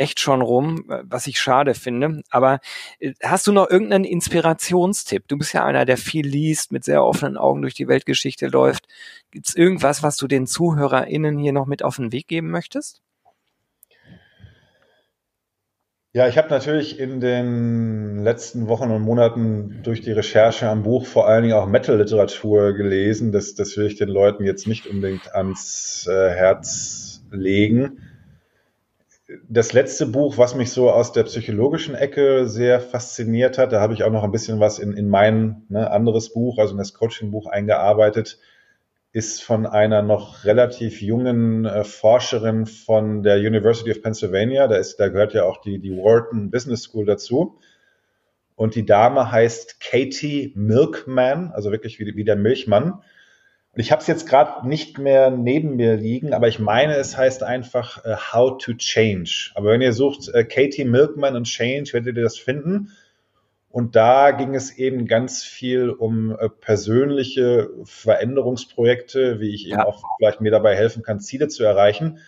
echt 0.00 0.18
schon 0.18 0.40
rum, 0.40 0.84
was 0.86 1.26
ich 1.26 1.38
schade 1.38 1.74
finde. 1.74 2.22
Aber 2.30 2.60
äh, 2.98 3.12
hast 3.22 3.46
du 3.46 3.52
noch 3.52 3.70
irgendeinen 3.70 4.04
Inspirationstipp? 4.04 5.28
Du 5.28 5.36
bist 5.36 5.52
ja 5.52 5.64
einer, 5.64 5.84
der 5.84 5.98
viel 5.98 6.26
liest, 6.26 6.72
mit 6.72 6.84
sehr 6.84 7.04
offenen 7.04 7.36
Augen 7.36 7.60
durch 7.62 7.74
die 7.74 7.86
Weltgeschichte 7.86 8.46
läuft. 8.48 8.86
Gibt 9.30 9.48
es 9.48 9.54
irgendwas, 9.54 10.02
was 10.02 10.16
du 10.16 10.26
den 10.26 10.46
ZuhörerInnen 10.46 11.38
hier 11.38 11.52
noch 11.52 11.66
mit 11.66 11.84
auf 11.84 11.96
den 11.96 12.12
Weg 12.12 12.28
geben 12.28 12.50
möchtest? 12.50 13.02
Ja, 16.12 16.26
ich 16.26 16.38
habe 16.38 16.48
natürlich 16.48 16.98
in 16.98 17.20
den 17.20 18.24
letzten 18.24 18.66
Wochen 18.66 18.90
und 18.90 19.02
Monaten 19.02 19.80
durch 19.84 20.00
die 20.00 20.10
Recherche 20.10 20.68
am 20.68 20.82
Buch 20.82 21.06
vor 21.06 21.28
allen 21.28 21.42
Dingen 21.42 21.54
auch 21.54 21.66
Metal-Literatur 21.66 22.72
gelesen. 22.72 23.30
Das, 23.30 23.54
das 23.54 23.76
will 23.76 23.86
ich 23.86 23.96
den 23.96 24.08
Leuten 24.08 24.44
jetzt 24.44 24.66
nicht 24.66 24.88
unbedingt 24.88 25.32
ans 25.34 26.08
äh, 26.10 26.30
Herz 26.30 27.22
legen 27.30 28.09
das 29.48 29.72
letzte 29.72 30.06
Buch, 30.06 30.38
was 30.38 30.54
mich 30.54 30.72
so 30.72 30.90
aus 30.90 31.12
der 31.12 31.24
psychologischen 31.24 31.94
Ecke 31.94 32.48
sehr 32.48 32.80
fasziniert 32.80 33.58
hat, 33.58 33.72
da 33.72 33.80
habe 33.80 33.94
ich 33.94 34.02
auch 34.02 34.10
noch 34.10 34.24
ein 34.24 34.32
bisschen 34.32 34.60
was 34.60 34.78
in, 34.78 34.92
in 34.92 35.08
mein 35.08 35.62
ne, 35.68 35.90
anderes 35.90 36.32
Buch, 36.32 36.58
also 36.58 36.72
in 36.72 36.78
das 36.78 36.94
Coaching-Buch 36.94 37.46
eingearbeitet, 37.46 38.38
ist 39.12 39.42
von 39.42 39.66
einer 39.66 40.02
noch 40.02 40.44
relativ 40.44 41.02
jungen 41.02 41.64
äh, 41.64 41.84
Forscherin 41.84 42.66
von 42.66 43.22
der 43.22 43.38
University 43.38 43.90
of 43.90 44.02
Pennsylvania. 44.02 44.68
Da, 44.68 44.76
ist, 44.76 44.96
da 44.96 45.08
gehört 45.08 45.34
ja 45.34 45.44
auch 45.44 45.60
die, 45.60 45.78
die 45.80 45.96
Wharton 45.96 46.50
Business 46.50 46.82
School 46.82 47.06
dazu. 47.06 47.58
Und 48.54 48.74
die 48.74 48.84
Dame 48.84 49.32
heißt 49.32 49.80
Katie 49.80 50.52
Milkman, 50.54 51.50
also 51.52 51.72
wirklich 51.72 51.98
wie, 51.98 52.14
wie 52.14 52.24
der 52.24 52.36
Milchmann. 52.36 53.02
Und 53.72 53.80
ich 53.80 53.92
habe 53.92 54.00
es 54.00 54.08
jetzt 54.08 54.28
gerade 54.28 54.66
nicht 54.66 54.98
mehr 54.98 55.30
neben 55.30 55.76
mir 55.76 55.96
liegen, 55.96 56.34
aber 56.34 56.48
ich 56.48 56.58
meine, 56.58 56.96
es 56.96 57.16
heißt 57.16 57.44
einfach 57.44 58.04
uh, 58.04 58.16
How 58.32 58.58
to 58.58 58.74
Change. 58.74 59.52
Aber 59.54 59.70
wenn 59.70 59.80
ihr 59.80 59.92
sucht 59.92 60.28
uh, 60.28 60.42
Katie 60.42 60.84
Milkman 60.84 61.36
und 61.36 61.44
Change, 61.44 61.92
werdet 61.92 62.16
ihr 62.16 62.22
das 62.24 62.36
finden. 62.36 62.90
Und 63.68 63.94
da 63.94 64.32
ging 64.32 64.56
es 64.56 64.76
eben 64.76 65.06
ganz 65.06 65.44
viel 65.44 65.90
um 65.90 66.32
uh, 66.32 66.48
persönliche 66.48 67.70
Veränderungsprojekte, 67.84 69.38
wie 69.38 69.54
ich 69.54 69.66
ja. 69.66 69.76
eben 69.76 69.82
auch 69.82 70.02
vielleicht 70.18 70.40
mir 70.40 70.50
dabei 70.50 70.74
helfen 70.74 71.04
kann, 71.04 71.20
Ziele 71.20 71.46
zu 71.46 71.62
erreichen. 71.62 72.18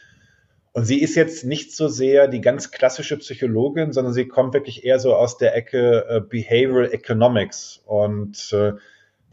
Und 0.74 0.84
sie 0.84 1.02
ist 1.02 1.16
jetzt 1.16 1.44
nicht 1.44 1.74
so 1.74 1.88
sehr 1.88 2.28
die 2.28 2.40
ganz 2.40 2.70
klassische 2.70 3.16
Psychologin, 3.18 3.92
sondern 3.92 4.14
sie 4.14 4.28
kommt 4.28 4.54
wirklich 4.54 4.84
eher 4.84 5.00
so 5.00 5.16
aus 5.16 5.38
der 5.38 5.56
Ecke 5.56 6.24
Behavioral 6.30 6.92
Economics. 6.92 7.82
Und 7.84 8.54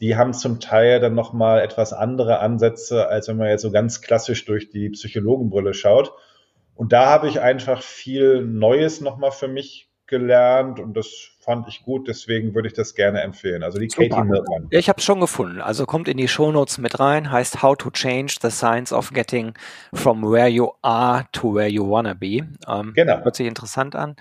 die 0.01 0.15
haben 0.15 0.33
zum 0.33 0.59
Teil 0.59 0.99
dann 0.99 1.15
nochmal 1.15 1.61
etwas 1.61 1.93
andere 1.93 2.39
Ansätze, 2.39 3.07
als 3.07 3.27
wenn 3.27 3.37
man 3.37 3.49
jetzt 3.49 3.61
so 3.61 3.71
ganz 3.71 4.01
klassisch 4.01 4.45
durch 4.45 4.69
die 4.69 4.89
Psychologenbrille 4.89 5.73
schaut. 5.73 6.13
Und 6.75 6.93
da 6.93 7.07
habe 7.07 7.27
ich 7.27 7.41
einfach 7.41 7.81
viel 7.81 8.41
Neues 8.45 9.01
nochmal 9.01 9.31
für 9.31 9.49
mich 9.49 9.89
gelernt 10.09 10.79
und 10.79 10.97
das 10.97 11.29
fand 11.39 11.67
ich 11.67 11.83
gut, 11.83 12.07
deswegen 12.07 12.53
würde 12.55 12.67
ich 12.67 12.73
das 12.73 12.95
gerne 12.95 13.21
empfehlen. 13.21 13.63
Also 13.63 13.79
die. 13.79 13.87
Katie 13.87 14.23
Milkman. 14.23 14.67
Ja, 14.71 14.79
ich 14.79 14.89
habe 14.89 14.99
es 14.99 15.05
schon 15.05 15.21
gefunden. 15.21 15.61
Also 15.61 15.85
kommt 15.85 16.07
in 16.07 16.17
die 16.17 16.27
Shownotes 16.27 16.79
mit 16.79 16.99
rein, 16.99 17.31
heißt 17.31 17.61
How 17.61 17.77
to 17.77 17.91
Change 17.91 18.37
the 18.41 18.49
Science 18.49 18.91
of 18.91 19.11
Getting 19.11 19.53
from 19.93 20.23
Where 20.23 20.47
You 20.47 20.71
Are 20.81 21.25
to 21.31 21.53
Where 21.53 21.69
You 21.69 21.89
Wanna 21.89 22.13
Be. 22.13 22.47
Ähm, 22.67 22.93
genau. 22.95 23.23
Hört 23.23 23.35
sich 23.35 23.47
interessant 23.47 23.95
an. 23.95 24.15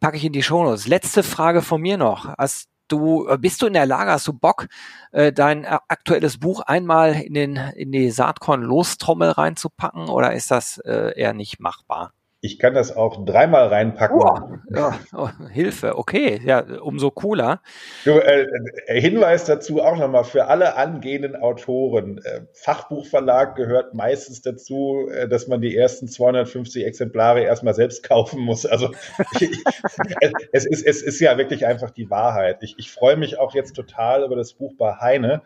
Packe 0.00 0.16
ich 0.16 0.24
in 0.24 0.32
die 0.32 0.42
Shownotes. 0.42 0.86
Letzte 0.86 1.22
Frage 1.22 1.62
von 1.62 1.80
mir 1.80 1.96
noch. 1.96 2.36
Hast 2.36 2.68
du, 2.92 3.26
äh, 3.26 3.38
bist 3.38 3.62
du 3.62 3.66
in 3.66 3.72
der 3.72 3.86
Lage, 3.86 4.10
hast 4.12 4.28
du 4.28 4.32
Bock, 4.32 4.68
äh, 5.12 5.32
dein 5.32 5.64
aktuelles 5.66 6.38
Buch 6.38 6.60
einmal 6.60 7.14
in, 7.14 7.34
den, 7.34 7.56
in 7.56 7.92
die 7.92 8.10
Saatkorn-Lostrommel 8.10 9.30
reinzupacken 9.30 10.08
oder 10.08 10.34
ist 10.34 10.50
das 10.50 10.78
äh, 10.78 11.18
eher 11.18 11.32
nicht 11.32 11.60
machbar? 11.60 12.12
Ich 12.44 12.58
kann 12.58 12.74
das 12.74 12.96
auch 12.96 13.24
dreimal 13.24 13.68
reinpacken. 13.68 14.20
Oh, 14.20 14.74
ja, 14.74 14.98
oh, 15.14 15.28
Hilfe, 15.48 15.96
okay, 15.96 16.40
ja, 16.44 16.64
umso 16.80 17.12
cooler. 17.12 17.60
Du, 18.04 18.18
äh, 18.18 18.48
äh 18.86 19.00
Hinweis 19.00 19.44
dazu 19.44 19.80
auch 19.80 19.96
nochmal 19.96 20.24
für 20.24 20.46
alle 20.46 20.74
angehenden 20.74 21.36
Autoren. 21.36 22.18
Äh, 22.18 22.40
Fachbuchverlag 22.52 23.54
gehört 23.54 23.94
meistens 23.94 24.42
dazu, 24.42 25.08
äh, 25.08 25.28
dass 25.28 25.46
man 25.46 25.60
die 25.60 25.76
ersten 25.76 26.08
250 26.08 26.84
Exemplare 26.84 27.42
erstmal 27.42 27.74
selbst 27.74 28.02
kaufen 28.02 28.40
muss. 28.40 28.66
Also 28.66 28.90
es, 30.50 30.66
ist, 30.66 30.84
es 30.84 31.00
ist 31.00 31.20
ja 31.20 31.38
wirklich 31.38 31.64
einfach 31.64 31.90
die 31.90 32.10
Wahrheit. 32.10 32.64
Ich, 32.64 32.74
ich 32.76 32.90
freue 32.90 33.16
mich 33.16 33.38
auch 33.38 33.54
jetzt 33.54 33.76
total 33.76 34.24
über 34.24 34.34
das 34.34 34.52
Buch 34.54 34.72
bei 34.76 34.96
Heine 34.96 35.42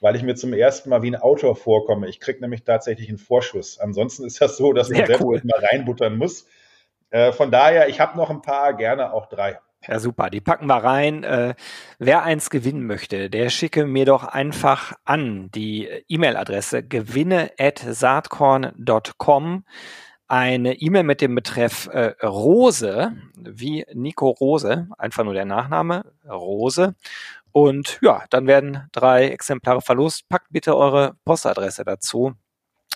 weil 0.00 0.16
ich 0.16 0.22
mir 0.22 0.34
zum 0.34 0.52
ersten 0.52 0.90
Mal 0.90 1.02
wie 1.02 1.10
ein 1.10 1.20
Autor 1.20 1.56
vorkomme. 1.56 2.08
Ich 2.08 2.20
kriege 2.20 2.40
nämlich 2.40 2.64
tatsächlich 2.64 3.08
einen 3.08 3.18
Vorschuss. 3.18 3.78
Ansonsten 3.78 4.24
ist 4.24 4.40
das 4.40 4.56
so, 4.56 4.72
dass 4.72 4.88
Sehr 4.88 4.98
man 4.98 5.06
selbst 5.06 5.24
cool. 5.24 5.40
mal 5.44 5.64
reinbuttern 5.64 6.16
muss. 6.16 6.46
Äh, 7.10 7.32
von 7.32 7.50
daher, 7.50 7.88
ich 7.88 8.00
habe 8.00 8.16
noch 8.16 8.30
ein 8.30 8.42
paar, 8.42 8.74
gerne 8.74 9.12
auch 9.12 9.26
drei. 9.26 9.58
Ja, 9.86 9.98
super. 9.98 10.28
Die 10.28 10.40
packen 10.42 10.66
wir 10.66 10.76
rein. 10.76 11.24
Äh, 11.24 11.54
wer 11.98 12.22
eins 12.22 12.50
gewinnen 12.50 12.86
möchte, 12.86 13.30
der 13.30 13.48
schicke 13.48 13.86
mir 13.86 14.04
doch 14.04 14.24
einfach 14.24 14.92
an 15.04 15.50
die 15.54 15.88
E-Mail-Adresse 16.08 16.82
gewinne 16.82 17.50
at 17.58 17.78
saatkorn.com 17.78 19.64
eine 20.30 20.74
E-Mail 20.74 21.02
mit 21.02 21.20
dem 21.20 21.34
Betreff 21.34 21.88
äh, 21.88 22.14
Rose, 22.24 23.12
wie 23.36 23.84
Nico 23.92 24.30
Rose, 24.30 24.86
einfach 24.96 25.24
nur 25.24 25.34
der 25.34 25.44
Nachname, 25.44 26.04
Rose. 26.28 26.94
Und 27.50 27.98
ja, 28.00 28.22
dann 28.30 28.46
werden 28.46 28.88
drei 28.92 29.28
Exemplare 29.28 29.80
verlost. 29.80 30.28
Packt 30.28 30.46
bitte 30.52 30.76
eure 30.76 31.16
Postadresse 31.24 31.84
dazu, 31.84 32.34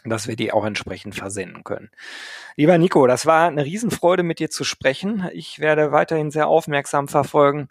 dass 0.05 0.29
wir 0.29 0.37
die 0.37 0.53
auch 0.53 0.65
entsprechend 0.65 1.15
versenden 1.15 1.65
können. 1.65 1.91
Lieber 2.57 2.79
Nico, 2.79 3.07
das 3.07 3.27
war 3.27 3.49
eine 3.49 3.65
Riesenfreude, 3.65 4.23
mit 4.23 4.39
dir 4.39 4.51
zu 4.51 4.63
sprechen. 4.63 5.29
Ich 5.33 5.59
werde 5.59 5.93
weiterhin 5.93 6.31
sehr 6.31 6.47
aufmerksam 6.47 7.09
verfolgen, 7.09 7.69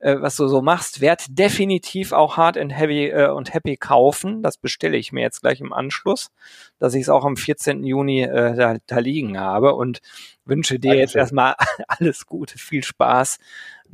äh, 0.00 0.16
was 0.18 0.36
du 0.36 0.48
so 0.48 0.62
machst. 0.62 1.00
Werd 1.00 1.26
definitiv 1.28 2.12
auch 2.12 2.36
Hard 2.36 2.56
and 2.56 2.76
Heavy 2.76 3.08
äh, 3.10 3.28
und 3.28 3.52
Happy 3.52 3.76
kaufen. 3.76 4.42
Das 4.42 4.56
bestelle 4.56 4.96
ich 4.96 5.12
mir 5.12 5.20
jetzt 5.20 5.42
gleich 5.42 5.60
im 5.60 5.72
Anschluss, 5.72 6.30
dass 6.78 6.94
ich 6.94 7.02
es 7.02 7.08
auch 7.08 7.24
am 7.24 7.36
14. 7.36 7.84
Juni 7.84 8.22
äh, 8.22 8.56
da, 8.56 8.76
da 8.86 8.98
liegen 8.98 9.38
habe 9.38 9.74
und 9.74 10.00
wünsche 10.44 10.78
dir 10.78 10.90
Dankeschön. 10.90 11.00
jetzt 11.00 11.16
erstmal 11.16 11.54
alles 11.88 12.26
Gute, 12.26 12.58
viel 12.58 12.82
Spaß 12.82 13.38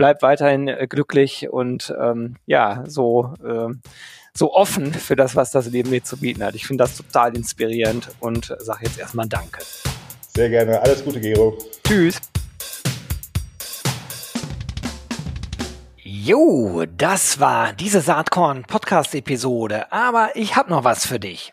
bleib 0.00 0.22
weiterhin 0.22 0.66
äh, 0.66 0.86
glücklich 0.88 1.50
und 1.50 1.94
ähm, 2.00 2.36
ja, 2.46 2.84
so, 2.86 3.34
äh, 3.44 3.68
so 4.34 4.54
offen 4.54 4.92
für 4.92 5.16
das, 5.16 5.36
was 5.36 5.50
das 5.50 5.66
Leben 5.66 5.90
dir 5.90 6.02
zu 6.02 6.16
bieten 6.16 6.42
hat. 6.42 6.54
Ich 6.54 6.66
finde 6.66 6.84
das 6.84 6.96
total 6.96 7.36
inspirierend 7.36 8.08
und 8.20 8.54
sage 8.58 8.86
jetzt 8.86 8.98
erstmal 8.98 9.28
Danke. 9.28 9.62
Sehr 10.34 10.48
gerne. 10.48 10.80
Alles 10.80 11.04
Gute, 11.04 11.20
Gero. 11.20 11.58
Tschüss. 11.86 12.18
Jo, 16.02 16.84
das 16.96 17.40
war 17.40 17.72
diese 17.72 18.00
Saatkorn-Podcast-Episode, 18.00 19.90
aber 19.92 20.30
ich 20.34 20.56
habe 20.56 20.70
noch 20.70 20.84
was 20.84 21.06
für 21.06 21.18
dich. 21.18 21.52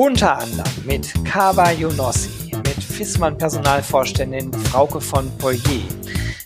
Unter 0.00 0.38
anderem 0.38 0.72
mit 0.86 1.12
Kaba 1.26 1.72
Yonossi, 1.72 2.52
mit 2.56 2.82
Fissmann 2.82 3.36
Personalvorständin 3.36 4.50
Frauke 4.50 4.98
von 4.98 5.30
Poyer, 5.36 5.82